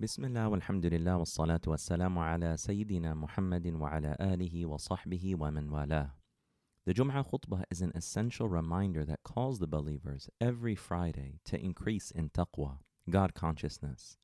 [0.00, 6.10] بسم الله والحمد لله والصلاة والسلام على سيدنا محمد وعلى آله وصحبه ومن والاه.
[6.86, 12.12] The Jum'ah khutbah is an essential reminder that calls the believers every Friday to increase
[12.12, 12.78] in taqwa,
[13.10, 14.16] God consciousness.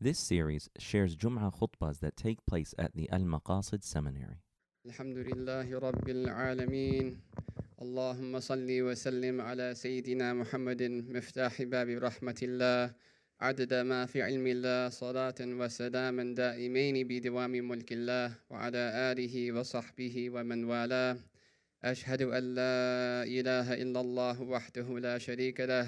[0.00, 4.38] This series shares Jum'ah khutbahs that take place at the Al Maqasid Seminary.
[4.86, 7.20] الحمد لله رب العالمين
[7.82, 12.94] اللهم صل وسلم على سيدنا محمد مفتاح باب رحمة الله
[13.40, 20.64] عدد ما في علم الله صلاة وسلاما دائمين بدوام ملك الله وعلى آله وصحبه ومن
[20.64, 21.16] والاه.
[21.84, 25.86] أشهد أن لا إله إلا الله وحده لا شريك له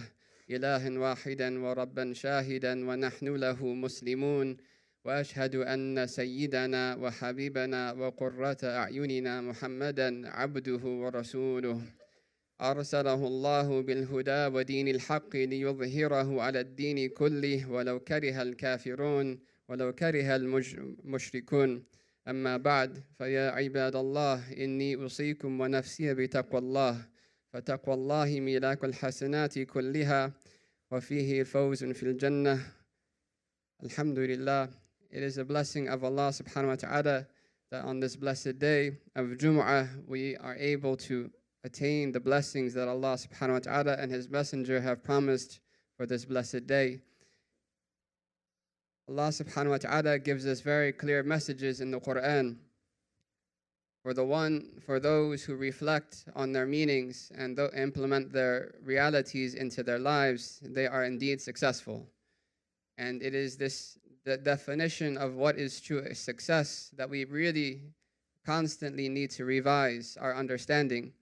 [0.50, 4.56] إله واحدا وربا شاهدا ونحن له مسلمون.
[5.04, 11.97] وأشهد أن سيدنا وحبيبنا وقرة أعيننا محمدا عبده ورسوله.
[12.60, 21.84] أرسله الله بالهدى ودين الحق ليظهره على الدين كله ولو كره الكافرون ولو كره المشركون.
[22.28, 27.06] أما بعد فيا عباد الله إني أوصيكم ونفسي بتقوى الله
[27.52, 30.32] فتقوى الله ميلاك الحسنات كلها
[30.90, 32.58] وفيه فوز في الجنة.
[33.82, 34.68] الحمد لله.
[35.10, 37.26] It is a blessing of Allah subhanahu wa ta'ala
[37.70, 41.30] that on this blessed day of Jum'ah we are able to
[41.64, 45.60] attain the blessings that Allah subhanahu wa ta'ala and His Messenger have promised
[45.96, 47.00] for this blessed day.
[49.08, 52.56] Allah subhanahu wa ta'ala gives us very clear messages in the Quran.
[54.02, 59.54] For the one for those who reflect on their meanings and th- implement their realities
[59.54, 62.06] into their lives, they are indeed successful.
[62.96, 67.80] And it is this the definition of what is true success that we really
[68.44, 71.12] constantly need to revise our understanding.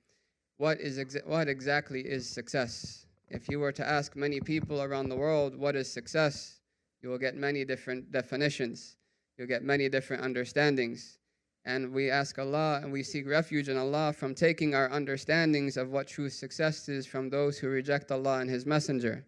[0.58, 3.06] What is exa- what exactly is success?
[3.28, 6.60] If you were to ask many people around the world what is success,
[7.02, 8.96] you will get many different definitions.
[9.36, 11.18] You'll get many different understandings.
[11.66, 15.90] And we ask Allah and we seek refuge in Allah from taking our understandings of
[15.90, 19.27] what true success is from those who reject Allah and His Messenger.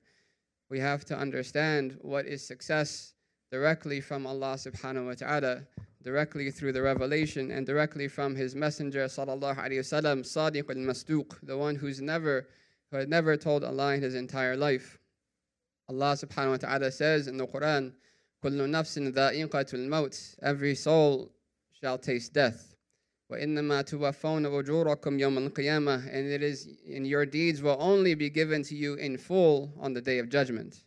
[0.71, 3.15] We have to understand what is success
[3.50, 5.67] directly from Allah subhanahu wa ta'ala,
[6.04, 11.58] directly through the revelation and directly from His Messenger sallallahu alayhi wasallam, Sadiq al-Masduq, the
[11.58, 12.48] one who's never,
[12.92, 15.00] who had never told a lie in his entire life.
[15.90, 17.94] Allah subhanahu wa ta'ala says in the Quran,
[18.44, 21.31] كُلُّ نَفْسٍ ذَائِقَةُ الْمَوْتِ Every soul
[21.80, 22.76] shall taste death.
[23.31, 28.64] وَإِنَّمَا تُوَفَّوْنَ أُجُورَكُمْ يَوْمَ الْقِيَامَةِ And it is, and your deeds will only be given
[28.64, 30.84] to you in full on the day of judgment.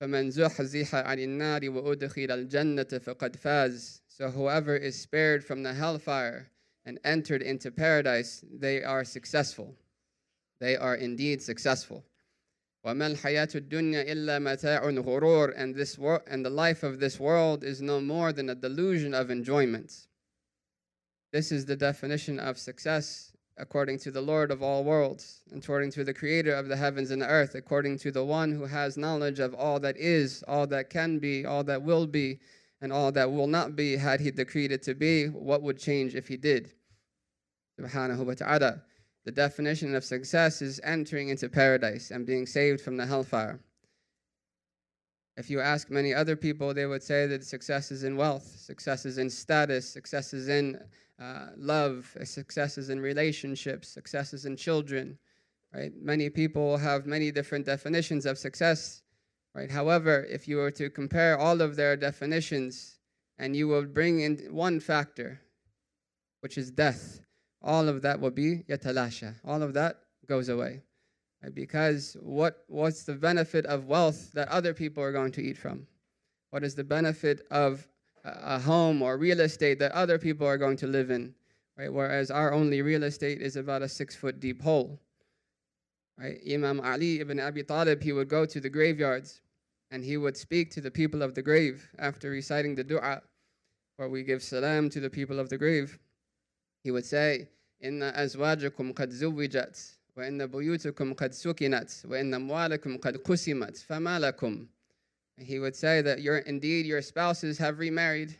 [0.00, 6.50] فمن زحزح عن النار وأدخل الجنة فقد فاز So whoever is spared from the hellfire
[6.84, 9.76] and entered into paradise, they are successful.
[10.60, 12.04] They are indeed successful.
[12.84, 17.62] وما الحياة الدنيا إلا متاع غرور and this wor- and the life of this world
[17.64, 20.08] is no more than a delusion of enjoyment.
[21.32, 26.03] This is the definition of success according to the Lord of all worlds, according to
[26.03, 29.39] the Creator of the heavens and the earth, according to the one who has knowledge
[29.39, 32.39] of all that is, all that can be, all that will be,
[32.81, 36.15] and all that will not be had He decreed it to be, what would change
[36.15, 36.71] if He did?
[37.79, 38.81] Subhanahu wa ta'ala.
[39.25, 43.59] The definition of success is entering into paradise and being saved from the hellfire.
[45.35, 49.05] If you ask many other people, they would say that success is in wealth, success
[49.05, 50.79] is in status, success is in
[51.19, 55.17] uh, love, successes in relationships, successes in children.
[55.73, 55.91] Right?
[55.99, 59.01] Many people have many different definitions of success.
[59.53, 59.71] Right?
[59.71, 62.99] However, if you were to compare all of their definitions
[63.39, 65.41] and you will bring in one factor,
[66.41, 67.21] which is death,
[67.61, 69.35] all of that will be yatalasha.
[69.43, 70.83] All of that goes away.
[71.41, 71.53] Right?
[71.53, 75.87] Because what, what's the benefit of wealth that other people are going to eat from?
[76.51, 77.87] What is the benefit of
[78.23, 81.33] a home or real estate that other people are going to live in?
[81.77, 81.91] Right?
[81.91, 84.99] Whereas our only real estate is about a six foot deep hole.
[86.17, 86.39] Right?
[86.51, 89.41] Imam Ali ibn Abi Talib, he would go to the graveyards
[89.91, 93.21] and he would speak to the people of the grave after reciting the dua,
[93.97, 95.97] where we give salam to the people of the grave.
[96.83, 97.49] He would say,
[97.79, 104.19] Inna azwajakum qad zuwijat, wa inna buyutukum qad sukinat, wa inna amwalakum qad qusimat, fama
[104.19, 104.67] lakum.
[105.37, 108.35] He would say that your indeed your spouses have remarried,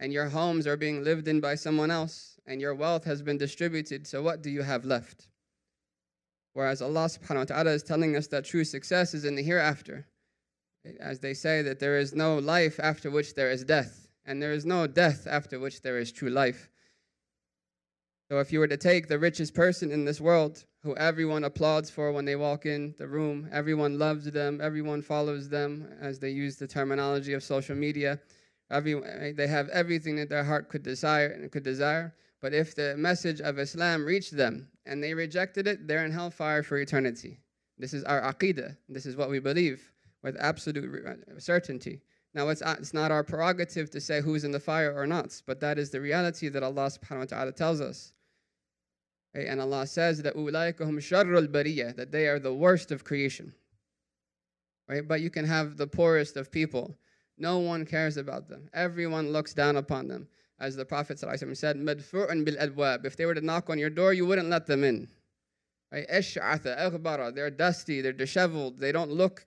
[0.00, 3.38] and your homes are being lived in by someone else, and your wealth has been
[3.38, 4.06] distributed.
[4.06, 5.28] So what do you have left?
[6.52, 10.06] Whereas Allah subhanahu wa ta'ala is telling us that true success is in the hereafter.
[11.00, 14.52] As they say that there is no life after which there is death, and there
[14.52, 16.70] is no death after which there is true life.
[18.30, 21.90] So if you were to take the richest person in this world, who everyone applauds
[21.90, 26.30] for when they walk in the room, everyone loves them, everyone follows them as they
[26.30, 28.20] use the terminology of social media.
[28.70, 28.94] Every,
[29.32, 32.14] they have everything that their heart could desire and could desire.
[32.40, 36.62] But if the message of Islam reached them and they rejected it, they're in hellfire
[36.62, 37.40] for eternity.
[37.76, 38.76] This is our aqidah.
[38.88, 39.90] This is what we believe
[40.22, 42.00] with absolute uh, certainty.
[42.32, 45.58] Now, it's, it's not our prerogative to say who's in the fire or not, but
[45.60, 48.12] that is the reality that Allah subhanahu wa ta'ala tells us.
[49.44, 50.34] And Allah says that
[51.96, 53.52] that they are the worst of creation.
[54.88, 55.06] Right?
[55.06, 56.94] But you can have the poorest of people.
[57.38, 58.68] No one cares about them.
[58.72, 60.28] Everyone looks down upon them.
[60.58, 61.28] As the Prophet said,
[61.76, 65.08] If they were to knock on your door, you wouldn't let them in.
[65.92, 66.06] Right?
[66.08, 69.46] They're dusty, they're disheveled, they don't look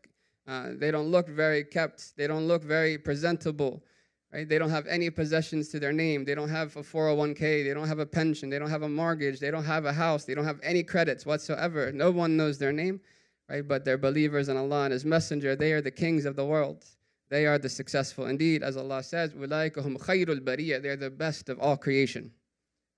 [0.49, 2.17] uh, they don't look very kept.
[2.17, 3.83] They don't look very presentable.
[4.31, 4.47] Right?
[4.47, 6.23] They don't have any possessions to their name.
[6.23, 7.63] They don't have a 401k.
[7.63, 8.49] They don't have a pension.
[8.49, 9.39] They don't have a mortgage.
[9.39, 10.25] They don't have a house.
[10.25, 11.91] They don't have any credits whatsoever.
[11.91, 13.01] No one knows their name,
[13.49, 13.67] right?
[13.67, 15.55] But they're believers in Allah and His Messenger.
[15.55, 16.85] They are the kings of the world.
[17.29, 18.27] They are the successful.
[18.27, 22.31] Indeed, as Allah says, They're the best of all creation.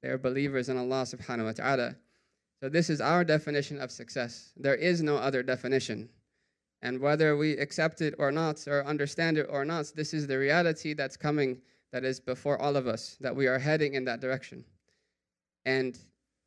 [0.01, 1.95] They are believers in Allah subhanahu wa ta'ala.
[2.61, 4.51] So this is our definition of success.
[4.57, 6.09] There is no other definition.
[6.81, 10.37] And whether we accept it or not, or understand it or not, this is the
[10.37, 11.61] reality that's coming,
[11.91, 14.65] that is before all of us, that we are heading in that direction.
[15.65, 15.97] And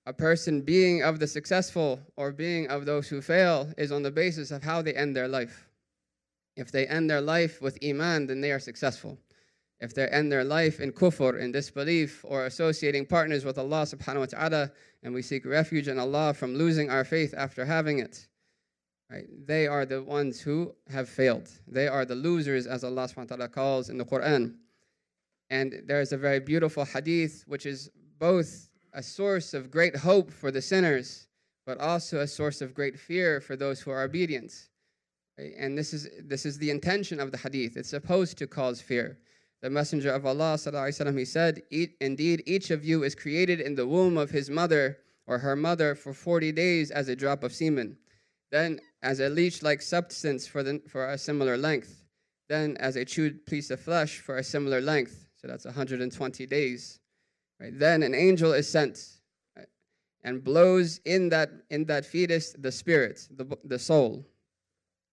[0.06, 4.10] a person being of the successful or being of those who fail is on the
[4.10, 5.68] basis of how they end their life.
[6.56, 9.18] If they end their life with iman, then they are successful.
[9.80, 14.20] If they end their life in kufr, in disbelief, or associating partners with Allah subhanahu
[14.20, 14.72] wa ta'ala,
[15.02, 18.26] and we seek refuge in Allah from losing our faith after having it,
[19.13, 19.25] Right?
[19.45, 21.49] They are the ones who have failed.
[21.67, 24.55] They are the losers, as Allah subhanahu wa ta'ala calls in the Quran.
[25.49, 27.89] And there is a very beautiful hadith which is
[28.19, 31.27] both a source of great hope for the sinners,
[31.65, 34.53] but also a source of great fear for those who are obedient.
[35.39, 35.53] Right?
[35.57, 37.77] And this is, this is the intention of the hadith.
[37.77, 39.17] It's supposed to cause fear.
[39.61, 41.63] The Messenger of Allah وسلم, he said,
[41.99, 45.95] Indeed, each of you is created in the womb of his mother or her mother
[45.95, 47.97] for 40 days as a drop of semen.
[48.51, 52.04] Then as a leech-like substance for, the, for a similar length,
[52.48, 55.28] then as a chewed piece of flesh for a similar length.
[55.36, 57.00] So that's 120 days.
[57.60, 57.78] Right?
[57.78, 58.98] Then an angel is sent
[59.56, 59.68] right?
[60.24, 64.24] and blows in that, in that fetus the spirit, the, the soul.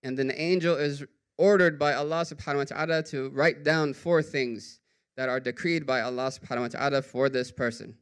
[0.03, 1.03] And then the angel is
[1.37, 4.79] ordered by Allah subhanahu wa ta'ala to write down four things
[5.17, 7.95] that are decreed by Allah subhanahu wa ta'ala for this person.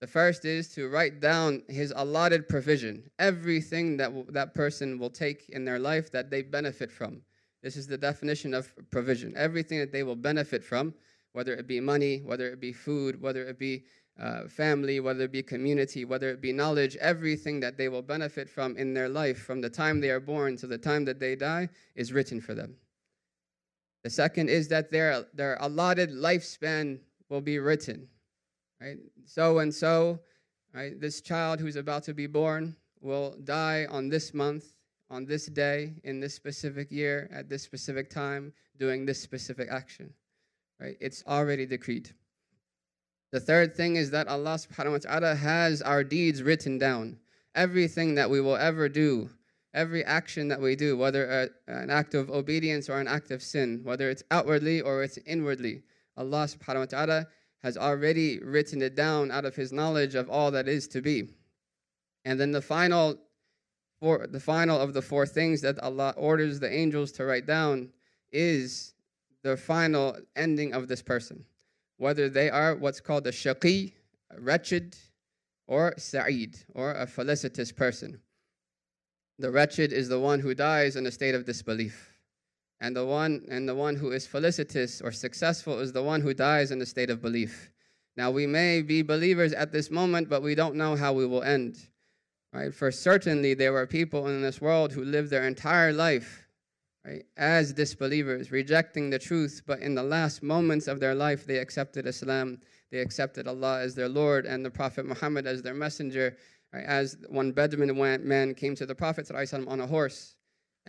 [0.00, 5.10] The first is to write down his allotted provision, everything that w- that person will
[5.10, 7.20] take in their life that they benefit from.
[7.62, 9.34] This is the definition of provision.
[9.36, 10.94] Everything that they will benefit from,
[11.32, 13.84] whether it be money, whether it be food, whether it be
[14.18, 18.48] uh, family, whether it be community, whether it be knowledge, everything that they will benefit
[18.48, 21.36] from in their life from the time they are born to the time that they
[21.36, 22.74] die is written for them.
[24.02, 28.08] The second is that their, their allotted lifespan will be written
[28.80, 28.98] right?
[29.24, 30.20] So and so,
[30.74, 31.00] right?
[31.00, 34.64] This child who's about to be born will die on this month,
[35.10, 40.12] on this day, in this specific year, at this specific time, doing this specific action,
[40.80, 40.96] right?
[41.00, 42.10] It's already decreed.
[43.32, 47.18] The third thing is that Allah subhanahu wa ta'ala has our deeds written down.
[47.54, 49.30] Everything that we will ever do,
[49.72, 53.42] every action that we do, whether a, an act of obedience or an act of
[53.42, 55.82] sin, whether it's outwardly or it's inwardly,
[56.16, 57.26] Allah subhanahu wa ta'ala
[57.62, 61.28] has already written it down out of his knowledge of all that is to be.
[62.24, 63.18] And then the final
[64.00, 67.90] four, the final of the four things that Allah orders the angels to write down
[68.32, 68.94] is
[69.42, 71.44] the final ending of this person.
[71.98, 73.92] Whether they are what's called a shaqi,
[74.30, 74.96] a wretched,
[75.66, 78.20] or sa'id, or a felicitous person.
[79.38, 82.09] The wretched is the one who dies in a state of disbelief
[82.80, 86.32] and the one and the one who is felicitous or successful is the one who
[86.32, 87.70] dies in a state of belief.
[88.16, 91.42] Now we may be believers at this moment, but we don't know how we will
[91.42, 91.78] end.
[92.52, 92.74] Right?
[92.74, 96.48] For certainly there were people in this world who lived their entire life
[97.04, 101.58] right, as disbelievers, rejecting the truth, but in the last moments of their life they
[101.58, 102.60] accepted Islam,
[102.90, 106.36] they accepted Allah as their Lord and the Prophet Muhammad as their messenger.
[106.72, 106.84] Right?
[106.84, 107.96] As one Bedouin
[108.26, 110.34] man came to the Prophet on a horse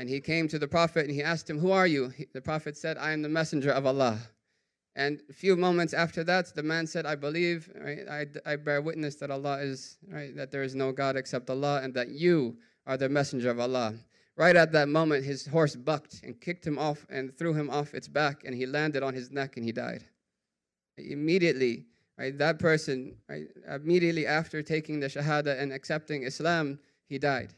[0.02, 2.10] and he came to the Prophet and he asked him, Who are you?
[2.10, 4.18] He, the Prophet said, I am the messenger of Allah.
[4.96, 8.82] And a few moments after that, the man said, I believe, right, I, I bear
[8.82, 12.58] witness that Allah is, right, that there is no God except Allah, and that you
[12.88, 13.94] are the messenger of Allah.
[14.36, 17.94] Right at that moment, his horse bucked and kicked him off and threw him off
[17.94, 20.04] its back, and he landed on his neck and he died.
[20.98, 21.86] Immediately,
[22.18, 22.36] right?
[22.36, 27.54] That person, right, immediately after taking the Shahada and accepting Islam, he died.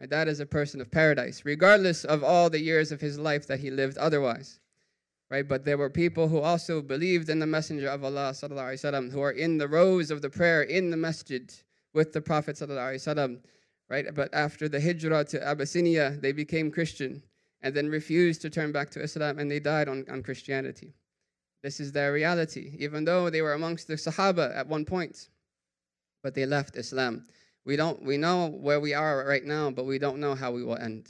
[0.00, 0.10] Right?
[0.10, 3.60] That is a person of paradise, regardless of all the years of his life that
[3.60, 4.60] he lived otherwise.
[5.30, 5.46] Right?
[5.46, 9.30] But there were people who also believed in the Messenger of Allah وسلم, who are
[9.30, 11.52] in the rows of the prayer in the masjid
[11.92, 13.40] with the Prophet وسلم,
[13.88, 14.06] right?
[14.14, 17.22] But after the hijrah to Abyssinia, they became Christian
[17.62, 20.94] and then refused to turn back to Islam and they died on, on Christianity.
[21.62, 25.28] This is their reality, even though they were amongst the Sahaba at one point,
[26.22, 27.26] but they left Islam.
[27.64, 30.64] We don't we know where we are right now, but we don't know how we
[30.64, 31.08] will end.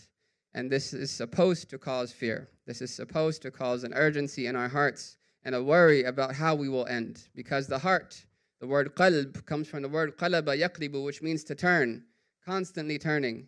[0.54, 2.48] And this is supposed to cause fear.
[2.66, 6.54] This is supposed to cause an urgency in our hearts and a worry about how
[6.54, 7.28] we will end.
[7.34, 8.24] Because the heart,
[8.60, 12.04] the word qalb, comes from the word qalaba yaqlibu, which means to turn,
[12.44, 13.46] constantly turning.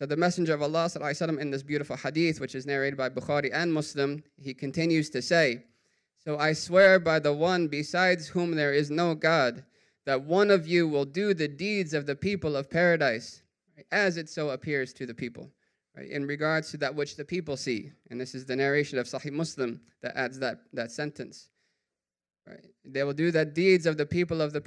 [0.00, 3.50] So the Messenger of Allah وسلم, in this beautiful hadith, which is narrated by Bukhari
[3.52, 5.64] and Muslim, he continues to say,
[6.18, 9.62] So I swear by the one besides whom there is no God,
[10.05, 13.41] that one of you will do the deeds of the people of paradise,
[13.75, 15.51] right, as it so appears to the people,
[15.95, 17.91] right, in regards to that which the people see.
[18.09, 21.49] And this is the narration of Sahih Muslim that adds that, that sentence.
[22.47, 22.65] Right.
[22.85, 24.61] They will do the deeds of the people of the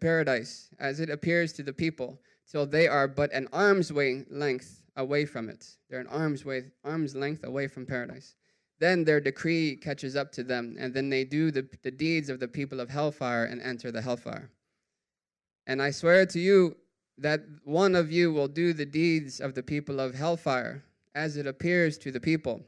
[0.00, 5.24] paradise, as it appears to the people till they are but an arm's length away
[5.24, 5.64] from it.
[5.88, 8.34] They're an arm's, way, arm's length away from paradise.
[8.80, 12.38] Then their decree catches up to them, and then they do the, the deeds of
[12.38, 14.50] the people of hellfire and enter the hellfire.
[15.66, 16.76] And I swear to you
[17.18, 21.46] that one of you will do the deeds of the people of hellfire, as it
[21.46, 22.62] appears to the people,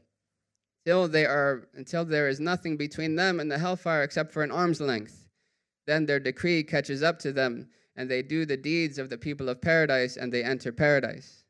[0.85, 4.51] till they are until there is nothing between them and the hellfire except for an
[4.51, 5.29] arm's length.
[5.87, 9.47] Then their decree catches up to them, and they do the deeds of the people
[9.47, 11.40] of paradise and they enter paradise.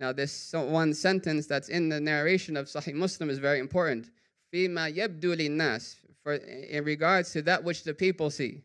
[0.00, 4.10] Now, this one sentence that's in the narration of Sahih Muslim is very important.
[4.52, 8.62] فِيمَا يَبْدُو لِلنَّاسِ For in regards to that which the people see.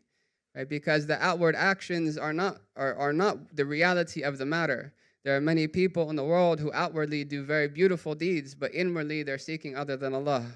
[0.54, 0.68] Right?
[0.68, 4.92] Because the outward actions are not, are, are not the reality of the matter.
[5.24, 9.22] There are many people in the world who outwardly do very beautiful deeds, but inwardly
[9.22, 10.46] they're seeking other than Allah.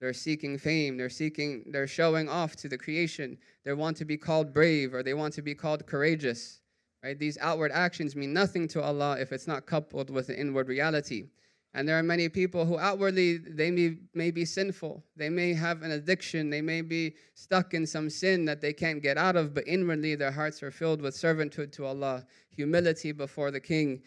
[0.00, 0.96] They're seeking fame.
[0.96, 3.38] They're seeking, they're showing off to the creation.
[3.64, 6.59] They want to be called brave or they want to be called courageous.
[7.03, 7.17] Right?
[7.17, 11.25] These outward actions mean nothing to Allah if it's not coupled with an inward reality.
[11.73, 15.03] And there are many people who outwardly they may, may be sinful.
[15.15, 16.49] They may have an addiction.
[16.49, 20.15] They may be stuck in some sin that they can't get out of, but inwardly
[20.15, 24.01] their hearts are filled with servanthood to Allah, humility before the King,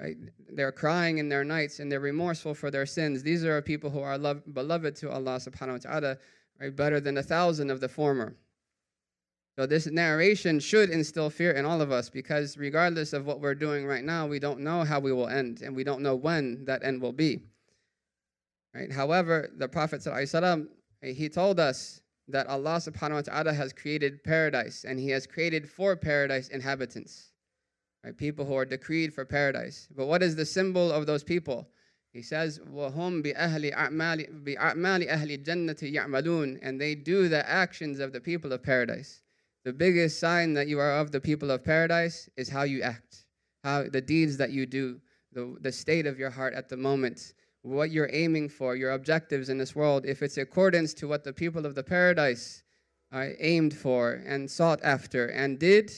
[0.00, 0.16] Right?
[0.52, 3.22] They're crying in their nights and they're remorseful for their sins.
[3.22, 6.18] These are people who are love, beloved to Allah subhanahu wa ta'ala,
[6.60, 6.74] right?
[6.74, 8.36] better than a thousand of the former.
[9.57, 13.53] So this narration should instill fear in all of us because regardless of what we're
[13.53, 16.65] doing right now, we don't know how we will end and we don't know when
[16.65, 17.43] that end will be.
[18.73, 18.91] Right?
[18.91, 20.67] However, the Prophet ﷺ,
[21.03, 25.69] he told us that Allah subhanahu wa ta'ala has created paradise and he has created
[25.69, 27.33] for paradise inhabitants
[28.03, 28.17] right?
[28.17, 29.87] People who are decreed for paradise.
[29.95, 31.69] But what is the symbol of those people?
[32.11, 38.13] He says, وَهُمْ بِأَهْلِ أَعْمَالِ بِأَعْمَالِ أَهْلِ الْجَنَّةِ يَعْمَلُونَ And they do the actions of
[38.13, 39.21] the people of paradise.
[39.68, 43.26] The biggest sign that you are of the people of paradise is how you act,
[43.62, 44.98] how the deeds that you do,
[45.34, 49.50] the, the state of your heart at the moment, what you're aiming for, your objectives
[49.50, 50.06] in this world.
[50.06, 52.62] If it's accordance to what the people of the paradise
[53.12, 55.92] uh, aimed for and sought after and did,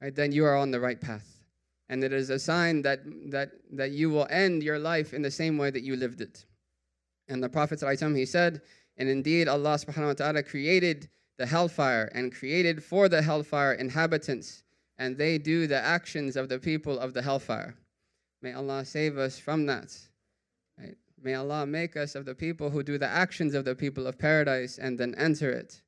[0.00, 1.44] right, then you are on the right path
[1.88, 3.00] and it is a sign that,
[3.32, 6.46] that, that you will end your life in the same way that you lived it.
[7.26, 8.62] And the Prophet ﷺ, he said,
[8.96, 14.64] and indeed Allah subhanahu wa ta'ala created the hellfire and created for the hellfire inhabitants,
[14.98, 17.74] and they do the actions of the people of the hellfire.
[18.42, 19.96] May Allah save us from that.
[20.78, 20.96] Right?
[21.22, 24.18] May Allah make us of the people who do the actions of the people of
[24.18, 25.82] paradise and then enter it.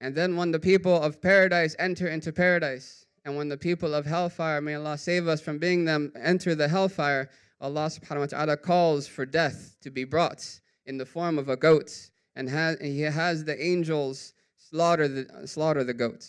[0.00, 4.04] And then when the people of paradise enter into paradise, and when the people of
[4.04, 7.30] hellfire, may Allah save us from being them, enter the hellfire,
[7.60, 11.56] Allah subhanahu wa ta'ala calls for death to be brought in the form of a
[11.56, 12.10] goat.
[12.34, 16.26] And has, He has the angels slaughter the, slaughter the goat.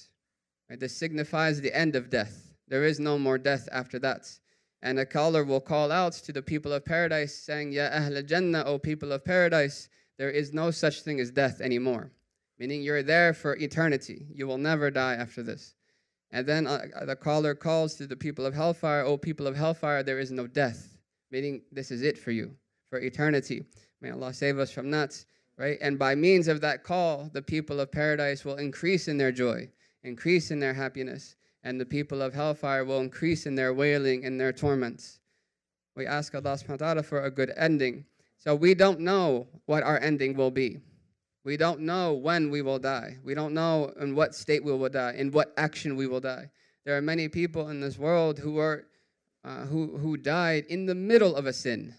[0.69, 0.79] Right?
[0.79, 2.53] This signifies the end of death.
[2.67, 4.29] There is no more death after that.
[4.81, 8.63] And a caller will call out to the people of paradise, saying, Ya Ahl Jannah,
[8.65, 12.11] O people of paradise, there is no such thing as death anymore.
[12.59, 14.27] Meaning you're there for eternity.
[14.33, 15.75] You will never die after this.
[16.33, 19.55] And then uh, uh, the caller calls to the people of hellfire, O people of
[19.55, 20.97] hellfire, there is no death,
[21.31, 22.55] meaning this is it for you,
[22.89, 23.63] for eternity.
[24.01, 25.23] May Allah save us from that,
[25.57, 25.77] right?
[25.81, 29.69] And by means of that call, the people of paradise will increase in their joy,
[30.03, 34.39] increase in their happiness, and the people of hellfire will increase in their wailing and
[34.39, 35.19] their torments.
[35.95, 38.05] We ask Allah subhanahu wa ta'ala for a good ending.
[38.37, 40.79] So we don't know what our ending will be.
[41.45, 43.17] We don't know when we will die.
[43.23, 46.49] We don't know in what state we will die, in what action we will die.
[46.85, 48.85] There are many people in this world who are
[49.45, 51.93] uh, who who died in the middle of a sin,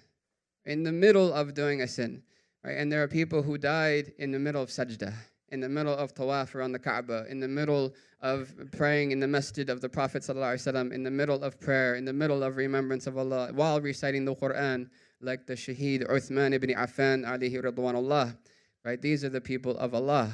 [0.65, 2.23] in the middle of doing a sin,
[2.65, 2.77] right?
[2.79, 5.13] And there are people who died in the middle of sajda,
[5.51, 9.29] in the middle of tawaf around the Kaaba, in the middle of praying in the
[9.29, 13.07] masjid of the Prophet ﷺ, in the middle of prayer, in the middle of remembrance
[13.07, 14.89] of Allah, while reciting the Quran,
[15.21, 18.37] like the Shaheed Uthman ibn Affan alayhi radwanullah.
[18.85, 19.01] Right?
[19.01, 20.33] These are the people of Allah,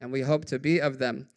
[0.00, 1.28] and we hope to be of them.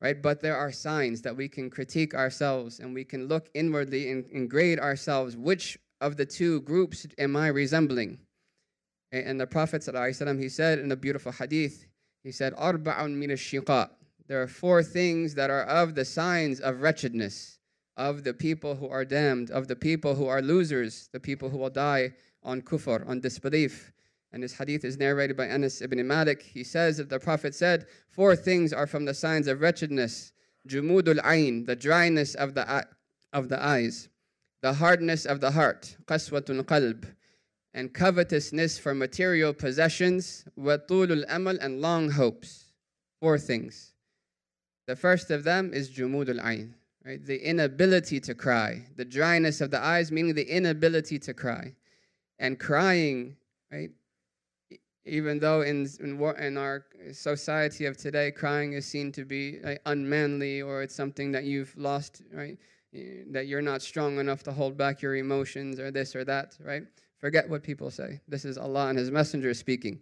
[0.00, 0.20] Right?
[0.20, 4.26] But there are signs that we can critique ourselves and we can look inwardly and,
[4.26, 5.34] and grade ourselves.
[5.34, 8.18] Which of the two groups am I resembling?
[9.22, 11.86] And the Prophet ﷺ, he said in a beautiful hadith,
[12.24, 12.54] he said,
[14.26, 17.58] there are four things that are of the signs of wretchedness,
[17.96, 21.58] of the people who are damned, of the people who are losers, the people who
[21.58, 23.92] will die on kufr, on disbelief.
[24.32, 26.42] And this hadith is narrated by Anas ibn Malik.
[26.42, 30.32] He says that the Prophet said, Four things are from the signs of wretchedness.
[30.66, 32.86] Jumudul ayn, the dryness of the,
[33.32, 34.08] of the eyes,
[34.62, 37.13] the hardness of the heart, qaswatul qalb,
[37.74, 42.72] and covetousness for material possessions, watulul amal, and long hopes.
[43.20, 43.92] Four things.
[44.86, 47.24] The first of them is jumud al-ayn, right?
[47.24, 51.74] The inability to cry, the dryness of the eyes, meaning the inability to cry.
[52.38, 53.36] And crying,
[53.72, 53.90] right?
[55.04, 59.80] Even though in, in, in our society of today, crying is seen to be like,
[59.86, 62.58] unmanly or it's something that you've lost, right?
[63.30, 66.84] That you're not strong enough to hold back your emotions or this or that, right?
[67.23, 68.21] Forget what people say.
[68.27, 69.99] This is Allah and His Messenger speaking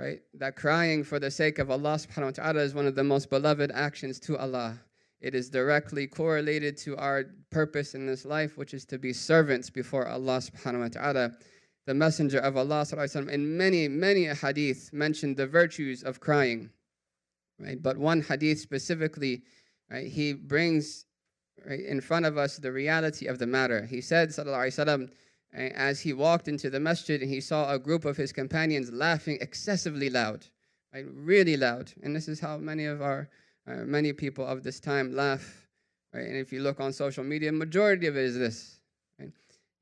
[0.00, 0.20] right?
[0.34, 3.28] That crying for the sake of Allah subhanahu wa ta'ala is one of the most
[3.28, 4.78] beloved actions to Allah.
[5.20, 9.68] It is directly correlated to our purpose in this life, which is to be servants
[9.68, 11.32] before Allah subhanahu wa ta'ala.
[11.86, 16.70] The Messenger of Allah وسلم, in many, many hadith mentioned the virtues of crying.
[17.58, 17.82] Right?
[17.82, 19.42] But one hadith specifically,
[19.90, 21.04] right, he brings
[21.66, 23.84] right, in front of us the reality of the matter.
[23.84, 25.10] He said, Sallallahu Alaihi Wasallam,
[25.54, 29.38] as he walked into the masjid and he saw a group of his companions laughing
[29.40, 30.46] excessively loud,
[30.94, 31.04] right?
[31.12, 31.92] really loud.
[32.02, 33.28] And this is how many of our,
[33.66, 35.66] uh, many people of this time laugh.
[36.14, 36.26] Right?
[36.26, 38.80] And if you look on social media, majority of it is this.
[39.18, 39.32] Right?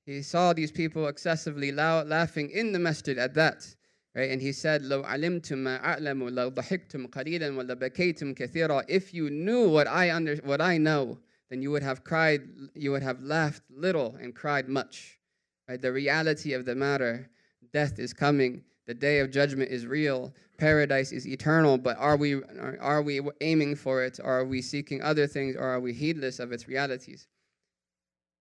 [0.07, 3.67] He saw these people excessively loud, laughing in the masjid at that.
[4.15, 4.31] Right?
[4.31, 8.85] And he said, لو علمتم ما أعلم لو ضحكتم قليلا ولا بكيتم كثيرا.
[8.89, 11.19] If you knew what I under, what I know,
[11.51, 12.43] then you would have cried,
[12.75, 15.19] you would have laughed little and cried much.
[15.68, 15.82] Right?
[15.82, 17.30] The reality of the matter
[17.72, 22.42] death is coming, the day of judgment is real, paradise is eternal, but are we,
[22.80, 24.20] are we aiming for it?
[24.24, 25.56] Are we seeking other things?
[25.56, 27.28] Or are we heedless of its realities?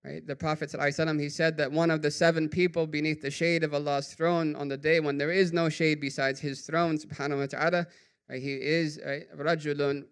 [0.04, 0.26] Right?
[0.26, 3.72] The Prophet ﷺ, he said that one of the seven people beneath the shade of
[3.72, 7.46] Allah's throne on the day when there is no shade besides his throne, subhanahu wa
[7.46, 7.86] ta'ala,
[8.28, 8.42] right?
[8.42, 10.04] he is right, rajulun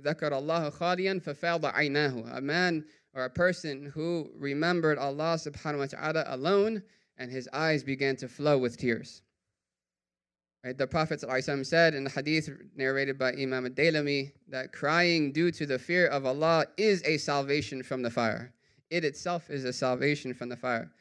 [0.00, 5.86] ذكر الله خاليا ففاض عيناه a man or a person who remembered Allah subhanahu wa
[5.86, 6.82] ta'ala alone
[7.18, 9.22] and his eyes began to flow with tears.
[10.64, 10.78] Right?
[10.78, 15.66] The Prophet ﷺ said in the hadith narrated by Imam al-Daylami that crying due to
[15.66, 18.52] the fear of Allah is a salvation from the fire.
[18.88, 20.92] It itself is a salvation from the fire.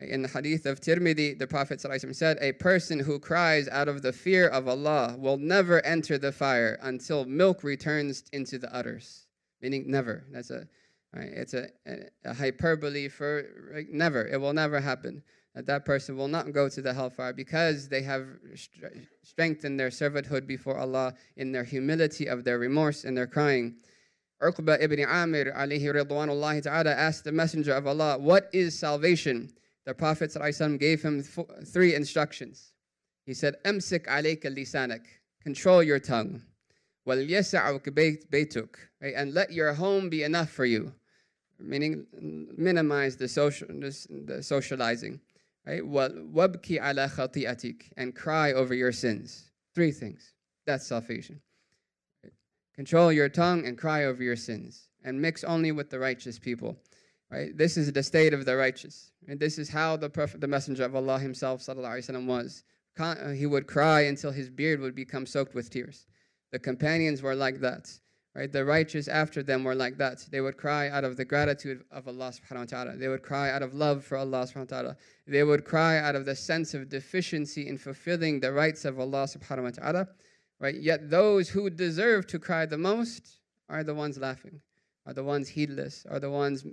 [0.00, 4.02] In the hadith of Tirmidhi, the Prophet ﷺ said, A person who cries out of
[4.02, 9.26] the fear of Allah will never enter the fire until milk returns into the udders.
[9.62, 10.24] Meaning never.
[10.30, 10.68] That's a
[11.16, 11.30] Right?
[11.32, 13.44] It's a, a, a hyperbole for
[13.90, 14.26] never.
[14.26, 15.22] It will never happen.
[15.54, 18.26] That that person will not go to the hellfire because they have
[19.22, 23.76] strengthened their servanthood before Allah in their humility of their remorse and their crying.
[24.42, 29.50] Uqba ibn Amir ta'ala asked the Messenger of Allah, What is salvation?
[29.86, 30.36] The Prophet
[30.78, 32.72] gave him three instructions.
[33.24, 35.02] He said, Amsik alayka lisanak,
[35.42, 36.42] control your tongue.
[37.04, 37.18] Wal
[39.00, 40.92] and let your home be enough for you.
[41.60, 42.04] Meaning
[42.58, 45.20] minimize the social the socializing.
[45.64, 45.82] Right?
[45.82, 46.78] Wabki
[47.96, 49.50] and cry over your sins.
[49.74, 50.34] Three things.
[50.66, 51.40] That's salvation.
[52.74, 54.88] Control your tongue and cry over your sins.
[55.04, 56.76] And mix only with the righteous people
[57.30, 60.48] right this is the state of the righteous and this is how the prophet the
[60.48, 62.64] messenger of allah himself sallallahu was
[62.98, 66.06] uh, he would cry until his beard would become soaked with tears
[66.52, 67.90] the companions were like that
[68.36, 68.52] Right?
[68.52, 70.26] The righteous after them were like that.
[70.30, 72.96] They would cry out of the gratitude of Allah subhanahu wa ta'ala.
[72.96, 74.96] They would cry out of love for Allah subhanahu wa ta'ala.
[75.26, 79.24] They would cry out of the sense of deficiency in fulfilling the rights of Allah
[79.24, 80.08] subhanahu wa ta'ala.
[80.60, 80.74] Right?
[80.74, 84.60] Yet those who deserve to cry the most are the ones laughing,
[85.06, 86.64] are the ones heedless, are the ones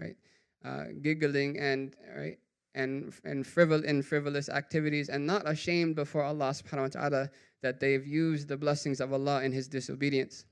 [0.00, 0.16] right,
[0.64, 2.38] uh, giggling and right,
[2.74, 7.30] and, and frivol- in frivolous activities and not ashamed before Allah subhanahu wa ta'ala
[7.62, 10.44] that they've used the blessings of Allah in His disobedience.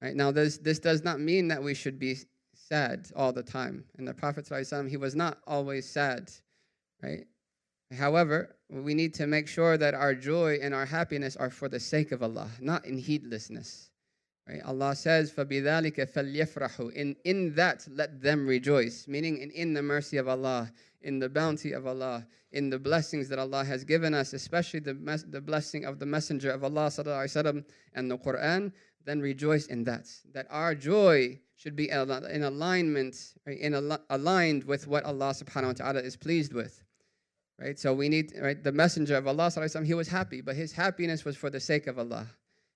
[0.00, 2.16] Right now, this, this does not mean that we should be
[2.54, 3.84] sad all the time.
[3.98, 4.48] And the Prophet
[4.88, 6.30] he was not always sad,
[7.02, 7.26] right?
[7.92, 11.80] However, we need to make sure that our joy and our happiness are for the
[11.80, 13.89] sake of Allah, not in heedlessness.
[14.47, 14.61] Right?
[14.63, 19.07] Allah says, فَبِذَلِكَ فَلْيَفْرَحُوا in, in that, let them rejoice.
[19.07, 23.27] Meaning, in, in the mercy of Allah, in the bounty of Allah, in the blessings
[23.29, 26.87] that Allah has given us, especially the, mes- the blessing of the Messenger of Allah
[26.87, 27.65] وسلم,
[27.95, 28.71] and the Quran,
[29.03, 30.07] then rejoice in that.
[30.33, 33.15] That our joy should be in alignment,
[33.47, 33.57] right?
[33.57, 36.83] in al- aligned with what Allah subhanahu wa ta'ala is pleased with.
[37.59, 37.79] Right?
[37.79, 38.61] So we need, right?
[38.61, 41.87] The Messenger of Allah, وسلم, he was happy, but his happiness was for the sake
[41.87, 42.27] of Allah.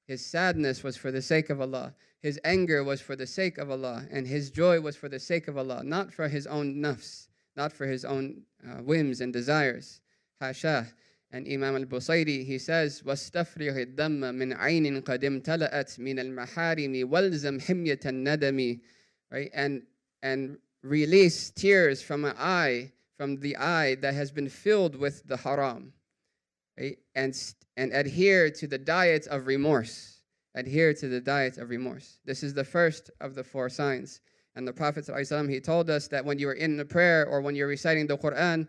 [0.07, 1.93] His sadness was for the sake of Allah.
[2.21, 4.07] His anger was for the sake of Allah.
[4.11, 7.71] And his joy was for the sake of Allah, not for his own nafs, not
[7.71, 10.01] for his own uh, whims and desires.
[10.41, 10.87] Hasha.
[11.31, 18.01] And Imam al-Busayri, he says, وَاسْتَفْرِغِ الدَّمَّ مِنْ عَيْنٍ قَدْ امْتَلَأَتْ مِنَ الْمَحَارِمِ وَالْزَمْ حِمْيَةَ
[18.01, 18.79] النَّدَمِ
[19.31, 19.51] Right?
[19.53, 19.83] And,
[20.23, 25.37] and release tears from an eye, from the eye that has been filled with the
[25.37, 25.92] haram.
[26.79, 26.97] Right?
[27.15, 27.35] And
[27.77, 30.19] and adhere to the diet of remorse.
[30.55, 32.19] Adhere to the diet of remorse.
[32.25, 34.21] This is the first of the four signs.
[34.55, 37.39] And the Prophet ﷺ, he told us that when you are in the prayer or
[37.39, 38.67] when you're reciting the Quran,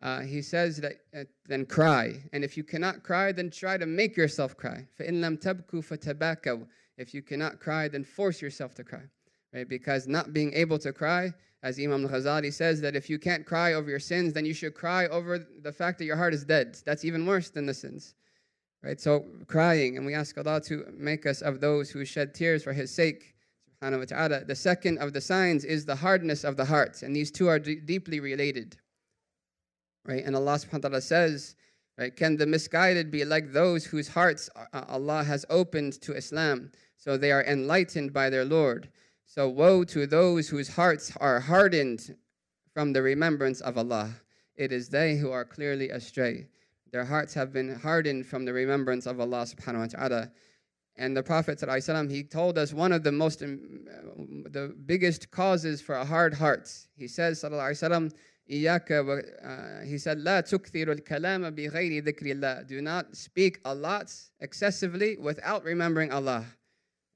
[0.00, 2.14] uh, he says that uh, then cry.
[2.32, 4.86] And if you cannot cry, then try to make yourself cry.
[4.98, 6.66] فَإِن لَمْ
[6.96, 9.02] If you cannot cry, then force yourself to cry.
[9.53, 9.67] Right?
[9.67, 11.33] Because not being able to cry,
[11.63, 14.73] as Imam al-Ghazali says, that if you can't cry over your sins, then you should
[14.73, 16.77] cry over the fact that your heart is dead.
[16.85, 18.15] That's even worse than the sins.
[18.81, 18.99] Right?
[18.99, 22.73] So crying, and we ask Allah to make us of those who shed tears for
[22.73, 23.35] His sake.
[23.81, 24.45] Subhanahu wa ta'ala.
[24.45, 27.59] The second of the signs is the hardness of the heart, and these two are
[27.59, 28.77] d- deeply related.
[30.05, 30.23] Right?
[30.23, 31.55] And Allah subhanahu wa ta'ala says,
[31.97, 36.71] right, can the misguided be like those whose hearts uh, Allah has opened to Islam,
[36.97, 38.89] so they are enlightened by their Lord?
[39.30, 42.16] So woe to those whose hearts are hardened
[42.72, 44.10] from the remembrance of Allah.
[44.54, 46.46] It is they who are clearly astray.
[46.92, 50.32] Their hearts have been hardened from the remembrance of Allah subhanahu wa ta'ala.
[50.98, 53.84] And the Prophet ﷺ, he told us one of the most, um,
[54.50, 56.72] the biggest causes for a hard heart.
[56.96, 58.12] He says, sallallahu
[58.48, 62.66] uh, he said, لا تكثر الكلام بغير ذكر الله.
[62.66, 66.46] Do not speak a lot excessively without remembering Allah.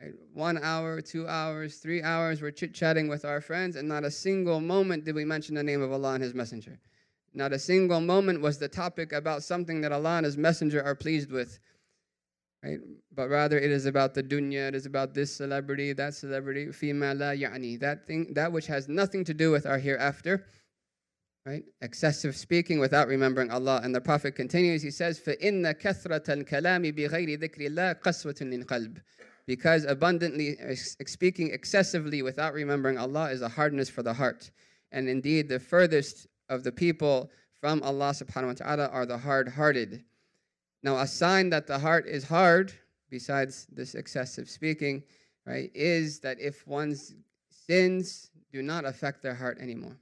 [0.01, 0.13] Right?
[0.33, 4.61] One hour, two hours, three hours, we're chit-chatting with our friends, and not a single
[4.61, 6.79] moment did we mention the name of Allah and His Messenger.
[7.35, 10.95] Not a single moment was the topic about something that Allah and His Messenger are
[10.95, 11.61] pleased with.
[12.65, 12.79] Right?
[13.15, 17.19] But rather it is about the dunya, it is about this celebrity, that celebrity, fima
[17.19, 20.47] la ya'ni, that thing, that which has nothing to do with our hereafter.
[21.47, 21.65] Right?
[21.81, 23.81] Excessive speaking without remembering Allah.
[23.83, 28.99] And the Prophet continues, he says, فَإِنَّ كَثْرَةَ الْكَلَامِ بِغَيْرِ ذِكْرِ اللَّهِ قَسْوَةٌ لِلْقَلْبِ
[29.48, 34.50] because abundantly speaking excessively without remembering Allah is a hardness for the heart.
[34.92, 39.50] And indeed, the furthest of the people from Allah subhanahu wa ta'ala are the hard
[39.50, 40.04] hearted.
[40.84, 42.72] Now, a sign that the heart is hard,
[43.10, 45.04] besides this excessive speaking,
[45.46, 47.14] right, is that if one's
[47.50, 49.98] sins do not affect their heart anymore.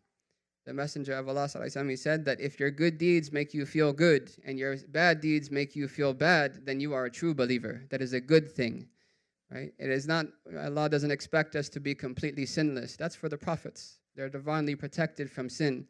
[0.65, 1.49] The Messenger of Allah
[1.87, 5.51] he said that if your good deeds make you feel good and your bad deeds
[5.51, 7.83] make you feel bad, then you are a true believer.
[7.89, 8.87] That is a good thing.
[9.53, 9.71] Right?
[9.77, 10.25] It is not
[10.57, 12.95] Allah doesn't expect us to be completely sinless.
[12.95, 13.99] That's for the prophets.
[14.15, 15.87] They're divinely protected from sin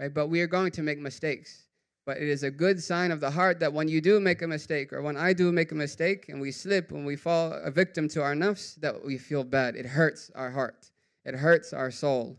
[0.00, 0.12] right?
[0.12, 1.66] But we are going to make mistakes.
[2.06, 4.48] But it is a good sign of the heart that when you do make a
[4.48, 7.70] mistake, or when I do make a mistake and we slip, when we fall a
[7.70, 9.76] victim to our nafs, that we feel bad.
[9.76, 10.90] It hurts our heart,
[11.24, 12.38] it hurts our soul,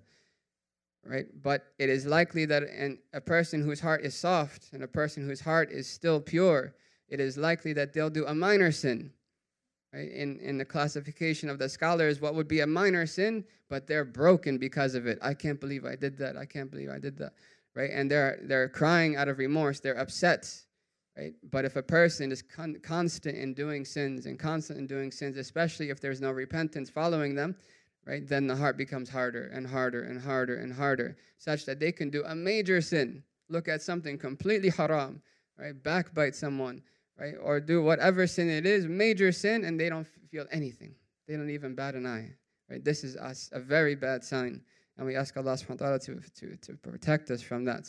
[1.06, 1.28] right?
[1.41, 2.63] But it is likely that
[3.13, 6.74] a person whose heart is soft and a person whose heart is still pure,
[7.08, 9.12] it is likely that they'll do a minor sin.
[9.93, 10.10] Right?
[10.10, 14.06] In, in the classification of the scholars, what would be a minor sin, but they're
[14.06, 15.19] broken because of it.
[15.21, 16.38] I can't believe I did that.
[16.38, 17.34] I can't believe I did that
[17.75, 17.89] right?
[17.93, 19.80] And they're they're crying out of remorse.
[19.80, 20.54] They're upset,
[21.17, 21.34] right?
[21.51, 25.38] But if a person is con- constant in doing sins and constant in doing sins,
[25.38, 27.56] especially if there's no repentance following them,
[28.06, 28.27] right?
[28.27, 32.10] Then the heart becomes harder and harder and harder and harder, such that they can
[32.10, 35.21] do a major sin, look at something completely haram,
[35.58, 35.82] right?
[35.82, 36.82] Backbite someone,
[37.21, 37.36] right?
[37.39, 40.95] Or do whatever sin it is, major sin, and they don't feel anything.
[41.27, 42.31] They don't even bat an eye,
[42.69, 42.84] right?
[42.84, 44.62] This is a, a very bad sign.
[44.97, 47.88] And we ask Allah subhanahu wa ta'ala to, to, to protect us from that.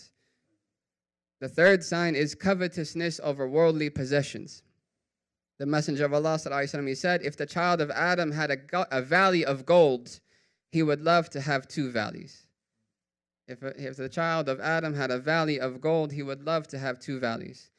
[1.40, 4.62] The third sign is covetousness over worldly possessions.
[5.59, 6.38] The Messenger of Allah
[6.87, 10.21] he said, If the child of Adam had a, a valley of gold,
[10.71, 12.47] he would love to have two valleys.
[13.49, 16.79] if, if the child of Adam had a valley of gold, he would love to
[16.79, 17.72] have two valleys.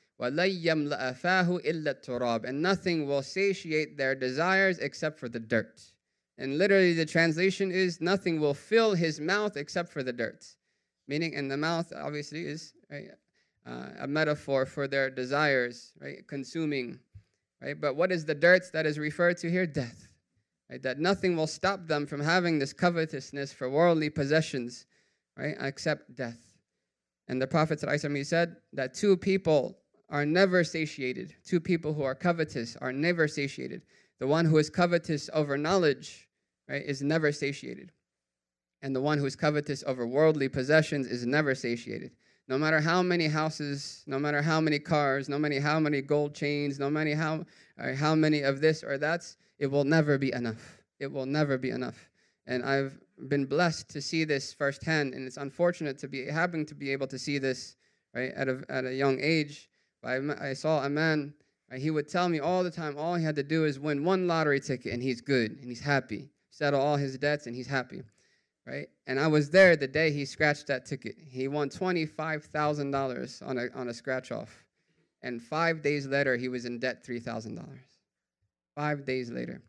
[2.46, 5.82] And nothing will satiate their desires except for the dirt.
[6.38, 10.46] And literally, the translation is nothing will fill his mouth except for the dirt.
[11.08, 13.10] Meaning, and the mouth obviously is right,
[13.66, 16.28] uh, a metaphor for their desires, right?
[16.28, 17.00] Consuming,
[17.62, 17.80] right?
[17.80, 19.66] But what is the dirt that is referred to here?
[19.66, 20.08] Death.
[20.70, 20.82] Right?
[20.82, 24.86] That nothing will stop them from having this covetousness for worldly possessions,
[25.38, 25.56] right?
[25.60, 26.40] Except death.
[27.28, 29.78] And the Prophet said that two people
[30.14, 31.34] are never satiated.
[31.44, 33.82] Two people who are covetous are never satiated.
[34.20, 36.30] The one who is covetous over knowledge,
[36.70, 37.92] right, is never satiated.
[38.84, 42.12] And the one who is covetous over worldly possessions is never satiated.
[42.48, 46.36] No matter how many houses, no matter how many cars, no matter how many gold
[46.36, 47.44] chains, no matter how,
[47.80, 49.26] uh, how many of this or that,
[49.58, 50.84] it will never be enough.
[51.00, 52.12] It will never be enough.
[52.46, 53.00] And I've
[53.30, 57.08] been blessed to see this firsthand, and it's unfortunate to be having to be able
[57.08, 57.78] to see this
[58.14, 59.70] right at a, at a young age.
[60.06, 61.34] I, I saw a man,
[61.72, 64.04] right, he would tell me all the time, all he had to do is win
[64.04, 66.30] one lottery ticket, and he's good, and he's happy.
[66.50, 68.04] Settle all his debts, and he's happy
[68.66, 68.88] right?
[69.08, 71.16] And I was there the day he scratched that ticket.
[71.20, 74.64] He won $25,000 on a, on a scratch off.
[75.22, 77.66] And five days later, he was in debt $3,000.
[78.76, 79.62] Five days later,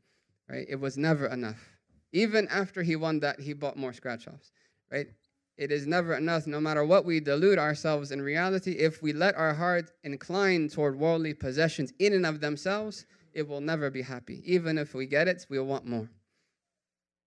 [0.48, 0.66] right?
[0.68, 1.68] It was never enough.
[2.12, 4.52] Even after he won that, he bought more scratch offs,
[4.90, 5.08] right?
[5.56, 8.72] It is never enough, no matter what we delude ourselves in reality.
[8.72, 13.60] If we let our heart incline toward worldly possessions in and of themselves, it will
[13.60, 14.42] never be happy.
[14.44, 16.10] Even if we get it, we'll want more.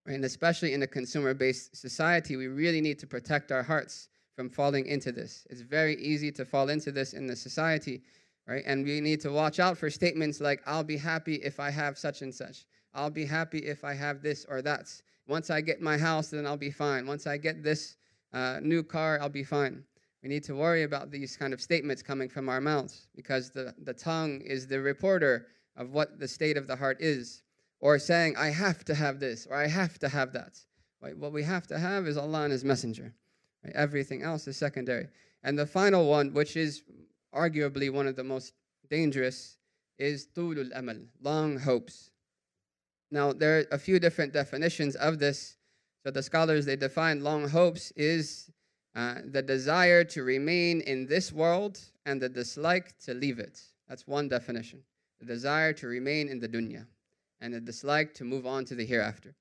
[0.05, 4.49] And especially in a consumer based society, we really need to protect our hearts from
[4.49, 5.45] falling into this.
[5.49, 8.03] It's very easy to fall into this in the society,
[8.47, 8.63] right?
[8.65, 11.97] And we need to watch out for statements like, I'll be happy if I have
[11.97, 12.65] such and such.
[12.93, 14.89] I'll be happy if I have this or that.
[15.27, 17.05] Once I get my house, then I'll be fine.
[17.05, 17.96] Once I get this
[18.33, 19.83] uh, new car, I'll be fine.
[20.23, 23.73] We need to worry about these kind of statements coming from our mouths because the,
[23.83, 27.43] the tongue is the reporter of what the state of the heart is
[27.79, 30.59] or saying, I have to have this, or I have to have that.
[31.01, 31.17] Right?
[31.17, 33.13] What we have to have is Allah and His Messenger.
[33.63, 33.73] Right?
[33.75, 35.07] Everything else is secondary.
[35.43, 36.83] And the final one, which is
[37.33, 38.53] arguably one of the most
[38.89, 39.57] dangerous,
[39.99, 42.11] is tulul amal, long hopes.
[43.11, 45.56] Now, there are a few different definitions of this.
[46.07, 48.49] So the scholars, they define long hopes is
[48.95, 53.59] uh, the desire to remain in this world and the dislike to leave it.
[53.89, 54.83] That's one definition.
[55.19, 56.85] The desire to remain in the dunya
[57.41, 59.35] and the dislike to move on to the hereafter.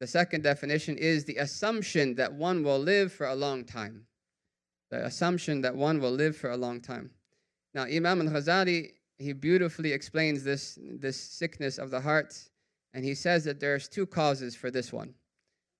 [0.00, 4.06] The second definition is the assumption that one will live for a long time.
[4.90, 7.10] The assumption that one will live for a long time.
[7.74, 12.32] Now, Imam al Ghazali, he beautifully explains this, this sickness of the heart,
[12.94, 15.12] and he says that there's two causes for this one.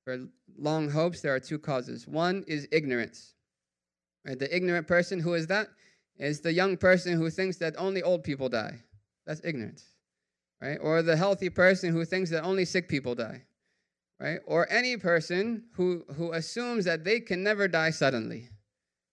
[0.08, 2.08] For long hopes, there are two causes.
[2.08, 3.34] One is ignorance.
[4.26, 4.38] Right?
[4.38, 5.68] The ignorant person, who is that?
[6.18, 8.78] Is the young person who thinks that only old people die.
[9.26, 9.84] That's ignorance
[10.60, 10.78] right?
[10.80, 13.42] Or the healthy person who thinks that only sick people die,
[14.18, 14.40] right?
[14.46, 18.48] Or any person who, who assumes that they can never die suddenly,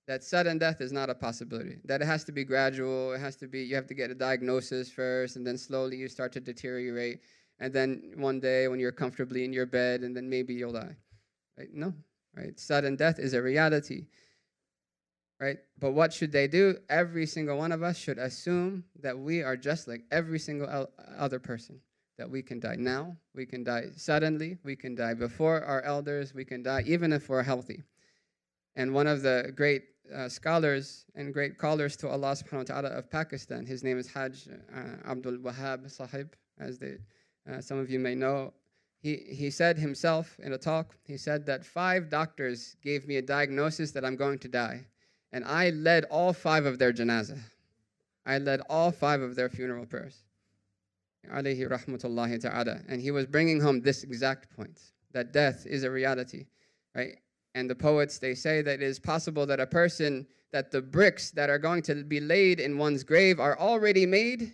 [0.08, 3.36] that sudden death is not a possibility, that it has to be gradual, it has
[3.38, 6.40] to be, you have to get a diagnosis first, and then slowly you start to
[6.40, 7.22] deteriorate,
[7.60, 10.96] and then one day when you're comfortably in your bed, and then maybe you'll die,
[11.58, 11.70] right?
[11.74, 11.94] No,
[12.36, 12.60] right?
[12.60, 14.08] Sudden death is a reality
[15.40, 15.58] right?
[15.80, 16.78] But what should they do?
[16.90, 20.88] Every single one of us should assume that we are just like every single
[21.18, 21.80] other person,
[22.18, 26.34] that we can die now, we can die suddenly, we can die before our elders,
[26.34, 27.84] we can die even if we're healthy.
[28.76, 32.90] And one of the great uh, scholars and great callers to Allah subhanahu wa ta'ala
[32.90, 36.98] of Pakistan, his name is Hajj uh, Abdul Wahab Sahib, as they,
[37.52, 38.54] uh, some of you may know.
[39.02, 43.22] He, he said himself in a talk, he said that five doctors gave me a
[43.22, 44.86] diagnosis that I'm going to die
[45.36, 47.38] and I led all five of their janazah.
[48.26, 50.24] I led all five of their funeral prayers.
[51.30, 52.80] Alayhi rahmatullahi ta'ala.
[52.88, 54.80] And he was bringing home this exact point
[55.12, 56.46] that death is a reality,
[56.96, 57.18] right?
[57.54, 61.32] And the poets, they say that it is possible that a person, that the bricks
[61.32, 64.54] that are going to be laid in one's grave are already made,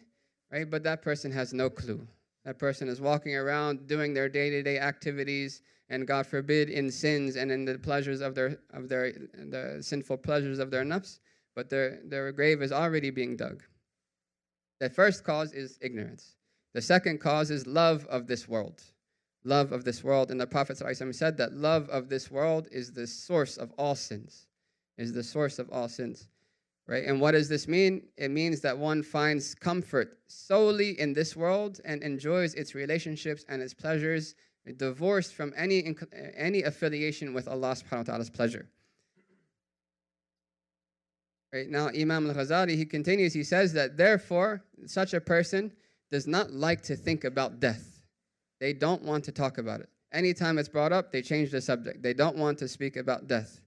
[0.52, 0.68] right?
[0.68, 2.08] But that person has no clue.
[2.46, 6.90] That person is walking around doing their day to day activities, and God forbid in
[6.90, 11.20] sins and in the pleasures of their of their the sinful pleasures of their nafs,
[11.56, 13.64] but their their grave is already being dug.
[14.80, 16.36] The first cause is ignorance.
[16.74, 18.82] The second cause is love of this world.
[19.44, 20.32] Love of this world.
[20.32, 23.96] And the Prophet ﷺ said that love of this world is the source of all
[23.96, 24.48] sins.
[24.98, 26.28] Is the source of all sins.
[26.92, 27.06] Right?
[27.06, 28.02] And what does this mean?
[28.18, 33.62] It means that one finds comfort solely in this world and enjoys its relationships and
[33.62, 34.36] its pleasures
[34.76, 35.96] divorced from any,
[36.36, 38.68] any affiliation with Allah subhanahu wa ta'ala's pleasure.
[41.54, 45.72] Right now, Imam al Ghazali, he continues, he says that therefore, such a person
[46.12, 48.02] does not like to think about death.
[48.60, 49.88] They don't want to talk about it.
[50.12, 52.04] Anytime it's brought up, they change the subject.
[52.04, 53.62] They don't want to speak about death.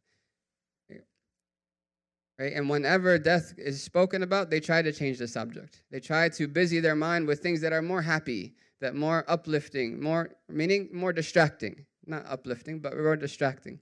[2.39, 2.53] Right?
[2.53, 5.83] And whenever death is spoken about, they try to change the subject.
[5.91, 10.01] They try to busy their mind with things that are more happy, that more uplifting,
[10.01, 11.87] more meaning more distracting.
[12.07, 13.79] Not uplifting, but more distracting.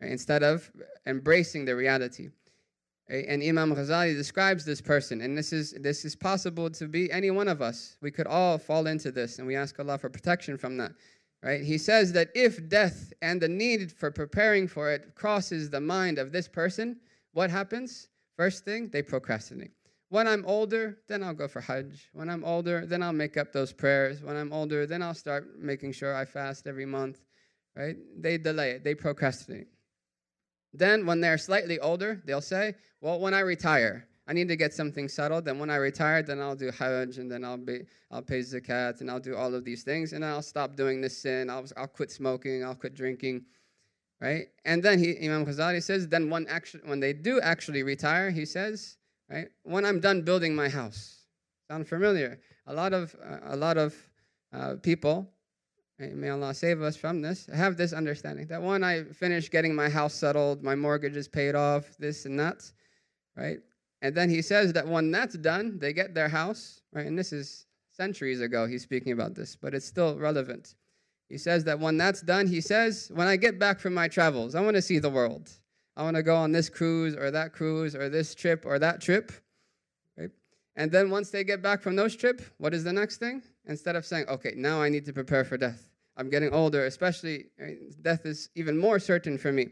[0.00, 0.10] Right?
[0.10, 0.70] Instead of
[1.06, 2.30] embracing the reality.
[3.08, 3.24] Right?
[3.28, 7.30] And Imam Ghazali describes this person, and this is this is possible to be any
[7.30, 7.96] one of us.
[8.02, 10.92] We could all fall into this, and we ask Allah for protection from that.
[11.42, 11.62] Right?
[11.62, 16.18] He says that if death and the need for preparing for it crosses the mind
[16.18, 16.96] of this person,
[17.34, 18.08] what happens?
[18.36, 19.72] First thing, they procrastinate.
[20.08, 22.08] When I'm older, then I'll go for Hajj.
[22.12, 24.22] When I'm older, then I'll make up those prayers.
[24.22, 27.20] When I'm older, then I'll start making sure I fast every month.
[27.76, 27.96] Right?
[28.16, 29.66] They delay it, they procrastinate.
[30.72, 34.72] Then, when they're slightly older, they'll say, Well, when I retire, I need to get
[34.72, 35.44] something settled.
[35.44, 39.00] Then when I retire, then I'll do Hajj, and then I'll be I'll pay zakat,
[39.00, 41.50] and I'll do all of these things, and I'll stop doing this sin.
[41.50, 42.64] I'll I'll quit smoking.
[42.64, 43.44] I'll quit drinking,
[44.24, 44.46] right?
[44.64, 48.46] And then he, Imam Ghazali says, then when actually when they do actually retire, he
[48.46, 48.96] says,
[49.28, 49.48] right?
[49.64, 51.26] When I'm done building my house,
[51.68, 52.40] sound familiar?
[52.66, 53.94] A lot of uh, a lot of
[54.52, 55.28] uh, people.
[56.00, 56.14] Right?
[56.14, 57.48] May Allah save us from this.
[57.54, 61.54] Have this understanding that when I finish getting my house settled, my mortgage is paid
[61.54, 62.68] off, this and that,
[63.36, 63.58] right?
[64.02, 67.06] And then he says that when that's done, they get their house, right?
[67.06, 70.74] And this is centuries ago he's speaking about this, but it's still relevant.
[71.28, 74.54] He says that when that's done, he says, when I get back from my travels,
[74.54, 75.50] I want to see the world.
[75.96, 79.00] I want to go on this cruise or that cruise or this trip or that
[79.00, 79.32] trip.
[80.16, 80.30] Right?
[80.76, 83.42] And then once they get back from those trip, what is the next thing?
[83.66, 85.90] Instead of saying, okay, now I need to prepare for death.
[86.16, 87.78] I'm getting older, especially right?
[88.02, 89.68] death is even more certain for me.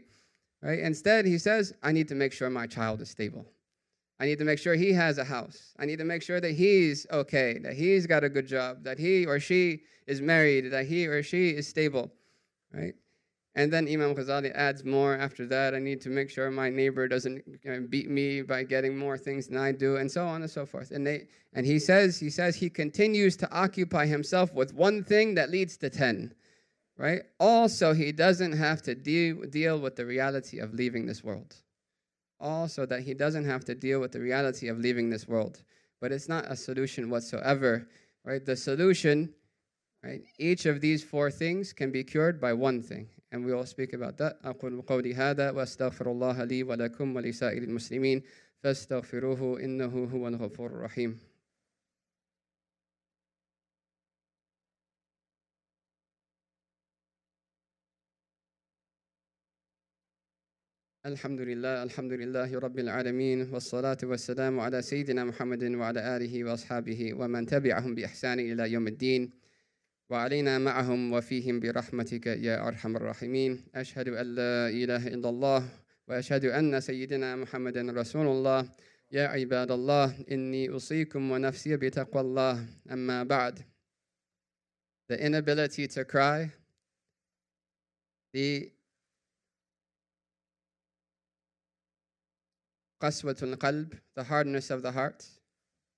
[0.61, 0.79] Right?
[0.79, 3.45] Instead, he says, I need to make sure my child is stable.
[4.23, 5.73] I need to make sure he has a house.
[5.77, 8.97] I need to make sure that he's okay, that he's got a good job, that
[8.97, 12.09] he or she is married, that he or she is stable,
[12.71, 12.93] right?
[13.55, 15.75] And then Imam Ghazali adds more after that.
[15.75, 17.43] I need to make sure my neighbor doesn't
[17.89, 20.91] beat me by getting more things than I do, and so on and so forth.
[20.91, 25.35] And they and he says he says he continues to occupy himself with one thing
[25.35, 26.33] that leads to ten,
[26.97, 27.23] right?
[27.41, 31.57] Also, he doesn't have to deal deal with the reality of leaving this world
[32.42, 35.62] all so that he doesn't have to deal with the reality of leaving this world.
[36.00, 37.88] But it's not a solution whatsoever,
[38.24, 38.44] right?
[38.44, 39.34] The solution,
[40.04, 40.22] right?
[40.38, 43.08] Each of these four things can be cured by one thing.
[43.32, 44.42] And we will speak about that.
[44.42, 48.22] أقول قولي هذا وأستغفر الله لي ولكم ولسائر المسلمين
[48.62, 51.18] فاستغفروه إنه هو الغفور الرحيم.
[61.05, 67.45] الحمد لله الحمد لله رب العالمين والصلاة والسلام على سيدنا محمد وعلى آله وأصحابه ومن
[67.45, 69.29] تبعهم بإحسان إلى يوم الدين
[70.09, 75.69] وعلينا معهم وفيهم برحمتك يا أرحم الراحمين أشهد أن لا إله إلا الله
[76.07, 78.69] وأشهد أن سيدنا محمد رسول الله
[79.11, 83.59] يا عباد الله إني أوصيكم ونفسي بتقوى الله أما بعد
[85.09, 86.49] The inability to cry,
[88.31, 88.71] the
[93.03, 95.25] qaswatul qalb, the hardness of the heart,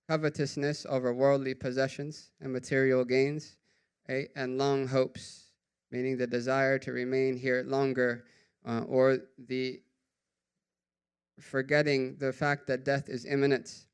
[0.09, 3.57] covetousness over worldly possessions and material gains,
[4.09, 4.29] right?
[4.35, 5.51] and long hopes,
[5.91, 8.25] meaning the desire to remain here longer,
[8.65, 9.79] uh, or the
[11.39, 13.85] forgetting the fact that death is imminent.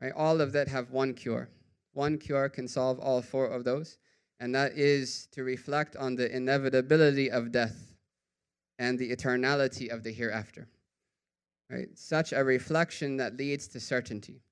[0.00, 0.12] Right?
[0.14, 1.48] All of that have one cure.
[1.92, 3.98] One cure can solve all four of those,
[4.38, 7.96] and that is to reflect on the inevitability of death
[8.78, 10.68] and the eternality of the hereafter.
[11.70, 11.88] Right?
[11.94, 14.42] Such a reflection that leads to certainty.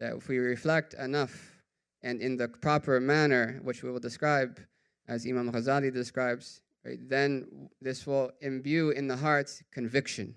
[0.00, 1.62] That if we reflect enough
[2.02, 4.58] and in the proper manner, which we will describe
[5.06, 10.34] as Imam Ghazali describes, right, then this will imbue in the hearts conviction,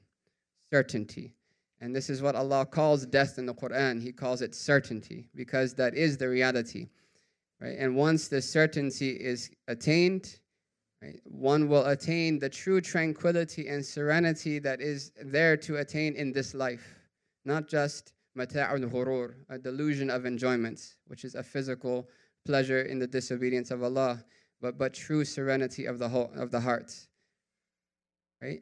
[0.71, 1.34] certainty.
[1.82, 4.02] And this is what Allah calls death in the Quran.
[4.02, 6.89] He calls it certainty because that is the reality.
[7.60, 7.78] Right?
[7.78, 10.39] And once the certainty is attained,
[11.02, 11.20] Right?
[11.26, 16.54] One will attain the true tranquility and serenity that is there to attain in this
[16.54, 16.96] life,
[17.46, 22.08] not just mata'ul ghurur, a delusion of enjoyment, which is a physical
[22.46, 24.24] pleasure in the disobedience of Allah,
[24.62, 26.94] but, but true serenity of the, whole, of the heart,
[28.42, 28.62] right?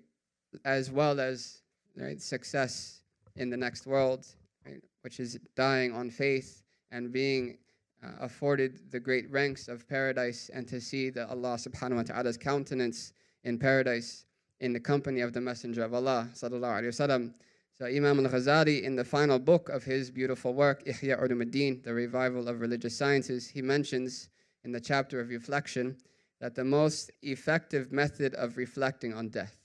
[0.66, 1.62] As well as
[1.96, 3.02] right, success
[3.36, 4.26] in the next world,
[4.66, 4.82] right?
[5.02, 7.58] which is dying on faith and being
[8.06, 12.38] Uh, afforded the great ranks of paradise and to see the Allah subhanahu wa ta'ala's
[12.38, 14.26] countenance in paradise
[14.60, 17.34] in the company of the Messenger of Allah sallallahu wasallam.
[17.74, 22.48] So Imam al-Ghazali, in the final book of his beautiful work, Ihya Ulumuddin, The Revival
[22.48, 24.30] of Religious Sciences, he mentions
[24.64, 25.98] in the chapter of reflection
[26.40, 29.58] that the most effective method of reflecting on death,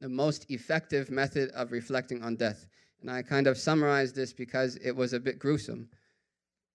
[0.00, 2.66] the most effective method of reflecting on death,
[3.00, 5.88] and I kind of summarized this because it was a bit gruesome.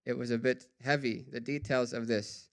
[0.06, 2.50] It was a bit heavy, the details of this.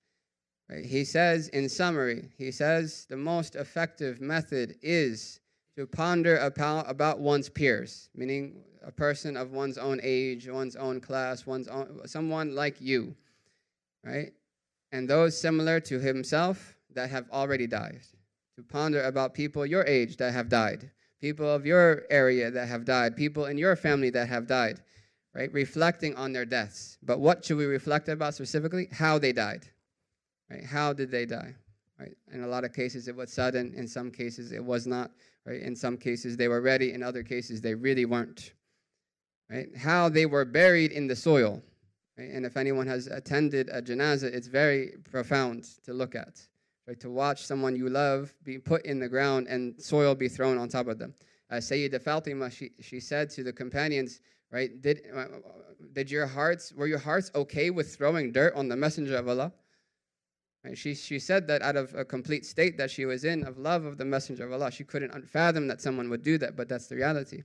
[0.85, 5.41] He says, in summary, he says the most effective method is
[5.77, 11.01] to ponder about, about one's peers, meaning a person of one's own age, one's own
[11.01, 13.15] class, one's own, someone like you,
[14.03, 14.33] right?
[14.93, 18.01] And those similar to himself that have already died.
[18.57, 20.91] To ponder about people your age that have died,
[21.21, 24.81] people of your area that have died, people in your family that have died,
[25.35, 25.53] right?
[25.53, 26.99] Reflecting on their deaths.
[27.03, 28.89] But what should we reflect about specifically?
[28.93, 29.67] How they died,
[30.51, 30.65] right?
[30.65, 31.55] How did they die,
[31.99, 32.15] right?
[32.33, 33.73] In a lot of cases, it was sudden.
[33.75, 35.11] In some cases, it was not.
[35.45, 35.61] Right?
[35.61, 36.93] In some cases, they were ready.
[36.93, 38.53] In other cases, they really weren't.
[39.51, 39.77] Right?
[39.77, 41.63] How they were buried in the soil.
[42.17, 42.31] Right?
[42.31, 46.41] And if anyone has attended a janazah, it's very profound to look at.
[46.87, 47.01] Right?
[47.01, 50.69] To watch someone you love be put in the ground and soil be thrown on
[50.69, 51.15] top of them.
[51.51, 54.21] Uh, Sayyida Fatima, she, she said to the companions,
[54.53, 55.25] right, did, uh,
[55.93, 59.53] did your hearts, were your hearts okay with throwing dirt on the Messenger of Allah?
[60.65, 60.79] Right?
[60.79, 63.85] She, she said that out of a complete state that she was in of love
[63.85, 64.71] of the Messenger of Allah.
[64.71, 67.43] She couldn't fathom that someone would do that, but that's the reality.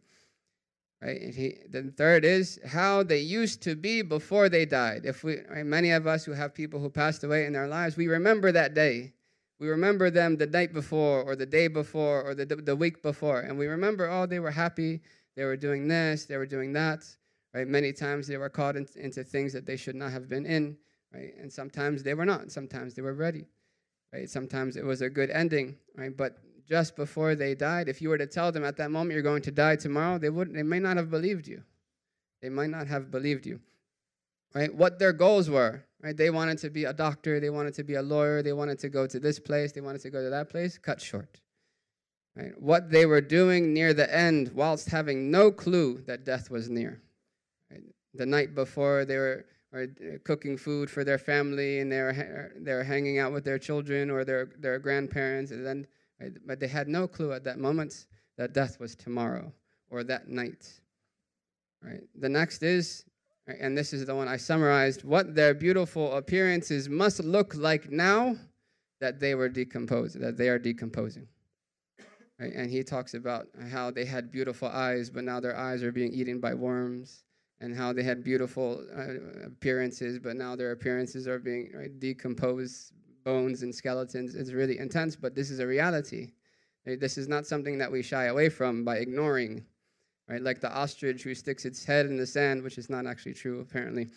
[1.01, 1.21] Right?
[1.21, 5.01] And he, the third is how they used to be before they died.
[5.05, 7.97] If we, right, many of us who have people who passed away in our lives,
[7.97, 9.13] we remember that day.
[9.59, 13.39] We remember them the night before, or the day before, or the, the week before,
[13.39, 15.01] and we remember, oh, they were happy,
[15.37, 17.05] they were doing this, they were doing that.
[17.53, 17.67] Right?
[17.67, 20.75] Many times they were caught in, into things that they should not have been in
[21.13, 21.33] right?
[21.39, 22.51] And sometimes they were not.
[22.51, 23.45] Sometimes they were ready,
[24.13, 24.29] right?
[24.29, 26.15] Sometimes it was a good ending, right?
[26.15, 29.21] But just before they died, if you were to tell them at that moment you're
[29.21, 31.63] going to die tomorrow, they would they may not have believed you.
[32.41, 33.59] They might not have believed you.
[34.53, 34.73] Right?
[34.73, 36.15] What their goals were, right?
[36.15, 38.89] They wanted to be a doctor, they wanted to be a lawyer, they wanted to
[38.89, 41.41] go to this place, they wanted to go to that place, cut short.
[42.37, 42.61] Right?
[42.61, 47.01] What they were doing near the end whilst having no clue that death was near.
[47.71, 47.81] Right?
[48.13, 49.87] The night before they were uh,
[50.23, 54.51] cooking food for their family and they're, they're hanging out with their children or their,
[54.59, 55.49] their grandparents.
[55.49, 55.87] And then,
[56.21, 58.05] right, but they had no clue at that moment
[58.37, 59.51] that death was tomorrow
[59.89, 60.69] or that night.
[61.81, 62.03] Right.
[62.19, 63.03] The next is,
[63.47, 68.35] and this is the one I summarized, what their beautiful appearances must look like now
[68.99, 71.27] that they were decomposed, that they are decomposing.
[72.39, 72.53] Right?
[72.53, 76.13] And he talks about how they had beautiful eyes, but now their eyes are being
[76.13, 77.23] eaten by worms
[77.59, 82.93] and how they had beautiful uh, appearances, but now their appearances are being right, decomposed,
[83.23, 84.35] bones and skeletons.
[84.35, 86.31] It's really intense, but this is a reality.
[86.85, 89.65] This is not something that we shy away from by ignoring,
[90.29, 90.41] right?
[90.41, 93.59] Like the ostrich who sticks its head in the sand, which is not actually true
[93.59, 94.07] apparently,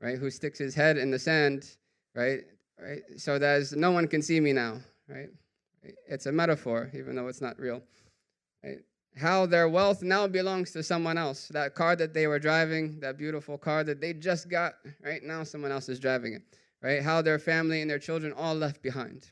[0.00, 0.16] right?
[0.16, 1.76] Who sticks his head in the sand,
[2.14, 2.44] right?
[2.80, 3.02] Right.
[3.16, 5.28] So that no one can see me now, right?
[6.08, 7.82] It's a metaphor, even though it's not real.
[8.62, 8.78] Right?
[9.16, 11.48] how their wealth now belongs to someone else.
[11.48, 15.44] That car that they were driving, that beautiful car that they just got, right now
[15.44, 16.42] someone else is driving it.
[16.82, 17.02] Right?
[17.02, 19.30] How their family and their children all left behind.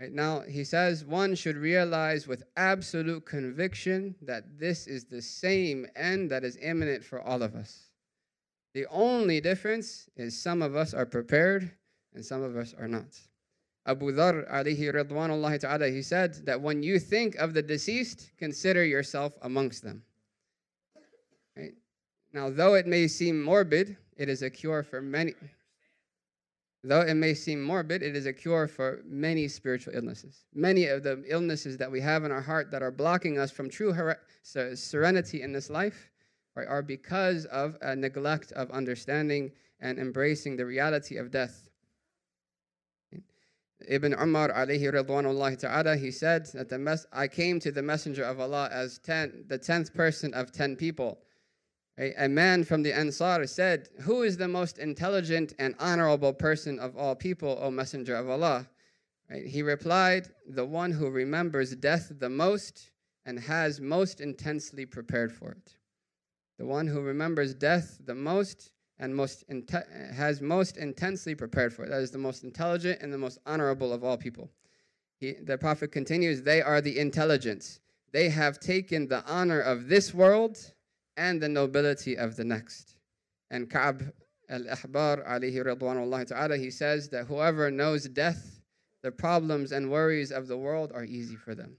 [0.00, 5.86] Right now he says one should realize with absolute conviction that this is the same
[5.94, 7.90] end that is imminent for all of us.
[8.74, 11.70] The only difference is some of us are prepared
[12.14, 13.18] and some of us are not.
[13.84, 18.84] Abu Dhar alayhi ridwanullah ta'ala, he said that when you think of the deceased, consider
[18.84, 20.02] yourself amongst them.
[21.56, 21.74] Right?
[22.32, 25.34] Now, though it may seem morbid, it is a cure for many.
[26.84, 30.44] Though it may seem morbid, it is a cure for many spiritual illnesses.
[30.52, 33.68] Many of the illnesses that we have in our heart that are blocking us from
[33.68, 33.94] true
[34.42, 36.10] serenity in this life
[36.56, 41.68] right, are because of a neglect of understanding and embracing the reality of death.
[43.88, 48.24] Ibn Umar alayhi ridwanullah ta'ala, he said that the mes- I came to the messenger
[48.24, 51.20] of Allah as ten, the tenth person of ten people.
[51.98, 56.78] A, a man from the Ansar said, Who is the most intelligent and honorable person
[56.78, 58.68] of all people, O messenger of Allah?
[59.30, 59.46] Right?
[59.46, 62.90] He replied, The one who remembers death the most
[63.24, 65.76] and has most intensely prepared for it.
[66.58, 69.44] The one who remembers death the most and most
[70.12, 71.90] has most intensely prepared for it.
[71.90, 74.50] That is the most intelligent and the most honorable of all people.
[75.18, 77.80] He, the Prophet continues, they are the intelligence.
[78.12, 80.58] They have taken the honor of this world
[81.16, 82.96] and the nobility of the next.
[83.50, 84.12] And Ka'b
[84.48, 88.60] al-Ahbar alayhi radwanullah ta'ala, he says that whoever knows death,
[89.02, 91.76] the problems and worries of the world are easy for them.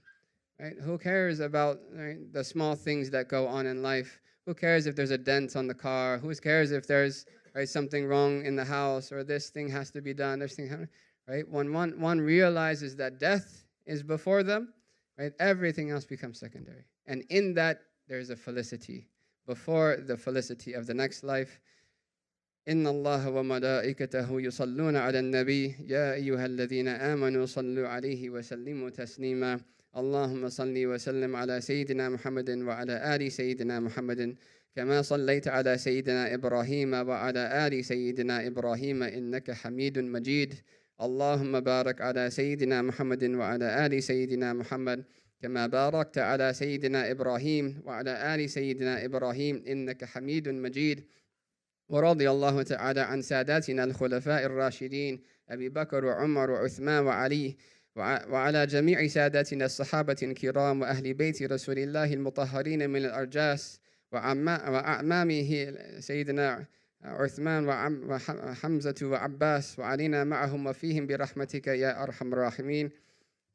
[0.60, 0.74] Right?
[0.80, 4.20] Who cares about right, the small things that go on in life?
[4.45, 6.17] Who cares if there's a dent on the car?
[6.17, 10.01] Who cares if there's right, something wrong in the house or this thing has to
[10.01, 10.39] be done?
[10.39, 10.87] This thing,
[11.27, 11.47] right?
[11.47, 14.73] When one, one realizes that death is before them,
[15.17, 15.33] right?
[15.39, 16.85] Everything else becomes secondary.
[17.07, 19.07] And in that, there's a felicity.
[19.45, 21.59] Before the felicity of the next life,
[22.67, 29.59] إن الله وملائكته يصلون على النبي يا أيها الذين آمنوا صلوا عليه وسلموا تسليما
[29.96, 34.36] اللهم صل وسلم على سيدنا محمد وعلى آل سيدنا محمد
[34.76, 40.54] كما صليت على سيدنا إبراهيم وعلى آل سيدنا إبراهيم إنك حميد مجيد.
[41.00, 45.04] اللهم بارك على سيدنا محمد وعلى آل سيدنا محمد
[45.42, 51.04] كما باركت على سيدنا إبراهيم وعلى آل سيدنا إبراهيم إنك حميد مجيد.
[51.88, 57.56] ورضي الله تعالى عن ساداتنا الخلفاء الراشدين أبي بكر وعمر وعثمان وعلي
[57.96, 63.80] وعلى جميع ساداتنا الصحابة الكرام وأهل بيت رسول الله المطهرين من الأرجاس
[64.12, 66.66] وأعمامه سيدنا
[67.02, 67.68] عثمان
[68.08, 72.90] وحمزة وعباس وعلينا معهم وفيهم برحمتك يا أرحم الراحمين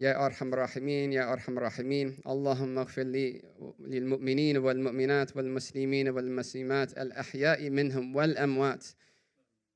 [0.02, 2.18] يا أرحم الراحمين يا أرحم الراحمين.
[2.28, 3.42] اللهم اغفر لي
[3.80, 8.86] للمؤمنين والمؤمنات والمسلمين والمسلمات الأحياء منهم والأموات.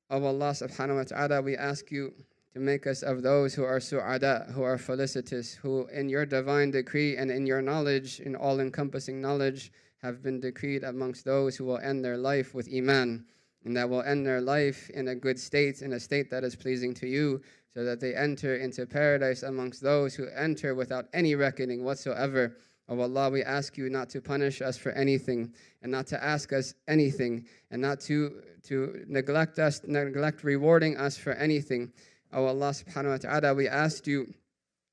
[0.09, 2.13] Of Allah subhanahu wa ta'ala we ask you
[2.53, 6.69] to make us of those who are su'ada, who are felicitous, who in your divine
[6.69, 9.71] decree and in your knowledge, in all encompassing knowledge,
[10.03, 13.25] have been decreed amongst those who will end their life with Iman,
[13.65, 16.55] and that will end their life in a good state, in a state that is
[16.55, 17.41] pleasing to you,
[17.73, 22.55] so that they enter into paradise amongst those who enter without any reckoning whatsoever.
[22.89, 26.23] O oh Allah, we ask you not to punish us for anything, and not to
[26.23, 31.91] ask us anything, and not to, to neglect us, neglect rewarding us for anything.
[32.33, 34.33] Oh Allah subhanahu wa ta'ala, we ask you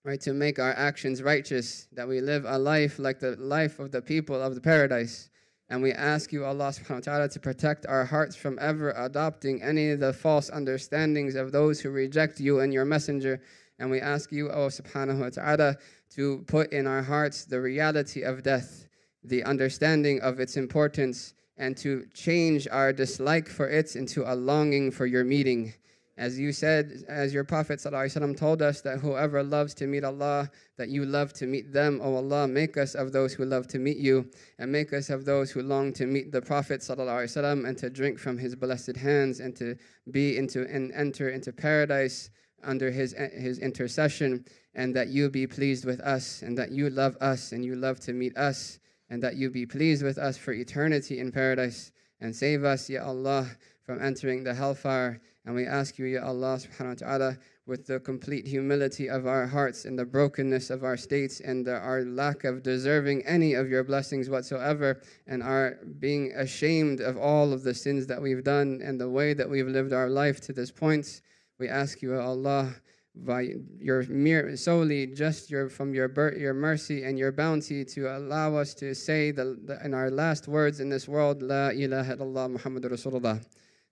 [0.05, 3.91] right, to make our actions righteous, that we live a life like the life of
[3.91, 5.29] the people of the paradise.
[5.69, 9.63] And we ask you, Allah subhanahu wa ta'ala, to protect our hearts from ever adopting
[9.63, 13.41] any of the false understandings of those who reject you and your messenger.
[13.79, 15.77] And we ask you, oh subhanahu wa ta'ala,
[16.17, 18.87] to put in our hearts the reality of death,
[19.23, 24.91] the understanding of its importance, and to change our dislike for it into a longing
[24.91, 25.73] for your meeting.
[26.17, 30.51] As you said, as your Prophet ﷺ told us that whoever loves to meet Allah,
[30.77, 32.01] that you love to meet them.
[32.03, 35.25] O Allah, make us of those who love to meet you, and make us of
[35.25, 39.41] those who long to meet the Prophet ﷺ and to drink from his blessed hands
[39.41, 39.77] and to
[40.11, 42.31] be into and enter into paradise
[42.63, 44.45] under his, his intercession,
[44.75, 47.99] and that you be pleased with us, and that you love us, and you love
[48.01, 52.35] to meet us, and that you be pleased with us for eternity in paradise, and
[52.35, 53.49] save us, Ya Allah,
[53.83, 57.99] from entering the hellfire and we ask you, Ya Allah subhanahu wa ta'ala, with the
[58.01, 62.45] complete humility of our hearts and the brokenness of our states and the, our lack
[62.45, 67.73] of deserving any of your blessings whatsoever, and our being ashamed of all of the
[67.73, 71.23] sins that we've done and the way that we've lived our life to this point,
[71.59, 72.75] we ask you, Ya Allah,
[73.15, 78.55] by your mere solely just your from your your mercy and your bounty to allow
[78.55, 82.57] us to say the, the in our last words in this world, La ilaha illallah
[82.57, 83.43] Muhammadur Rasulullah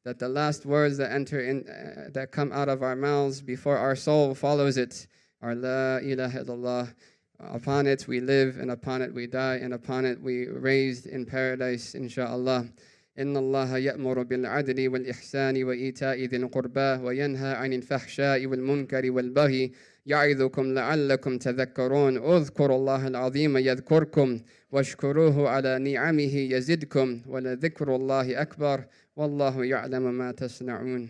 [0.04, 3.78] that the last words that enter in, uh, that come out of our mouths before
[3.78, 5.08] our soul follows it
[5.42, 6.94] are La ilaha illallah.
[7.40, 11.26] Upon it we live, and upon it we die, and upon it we raised in
[11.26, 12.72] paradise, inshaAllah.
[13.20, 19.72] إن الله يأمر بالعدل والإحسان وإيتاء ذي القربى وينهى عن الفحشاء والمنكر والبغي
[20.08, 24.40] يعظكم لعلكم تذكرون اذكروا الله العظيم يذكركم
[24.72, 28.86] واشكروه على نعمه يزدكم ولذكر الله أكبر
[29.16, 31.10] والله يعلم ما تصنعون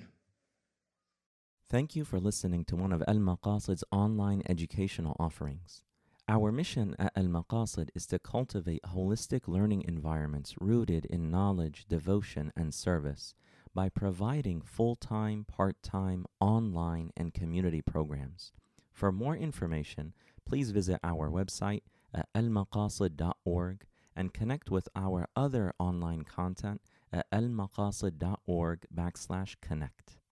[1.70, 5.82] Thank you for listening to one of Al Maqasid's online educational offerings.
[6.30, 12.52] Our mission at Al Maqasid is to cultivate holistic learning environments rooted in knowledge, devotion,
[12.56, 13.34] and service
[13.74, 18.52] by providing full time, part time, online, and community programs.
[18.99, 20.13] For more information,
[20.45, 21.83] please visit our website
[22.13, 23.87] at almaqasid.org
[24.17, 26.81] and connect with our other online content
[27.13, 30.18] at almaqasid.org backslash connect.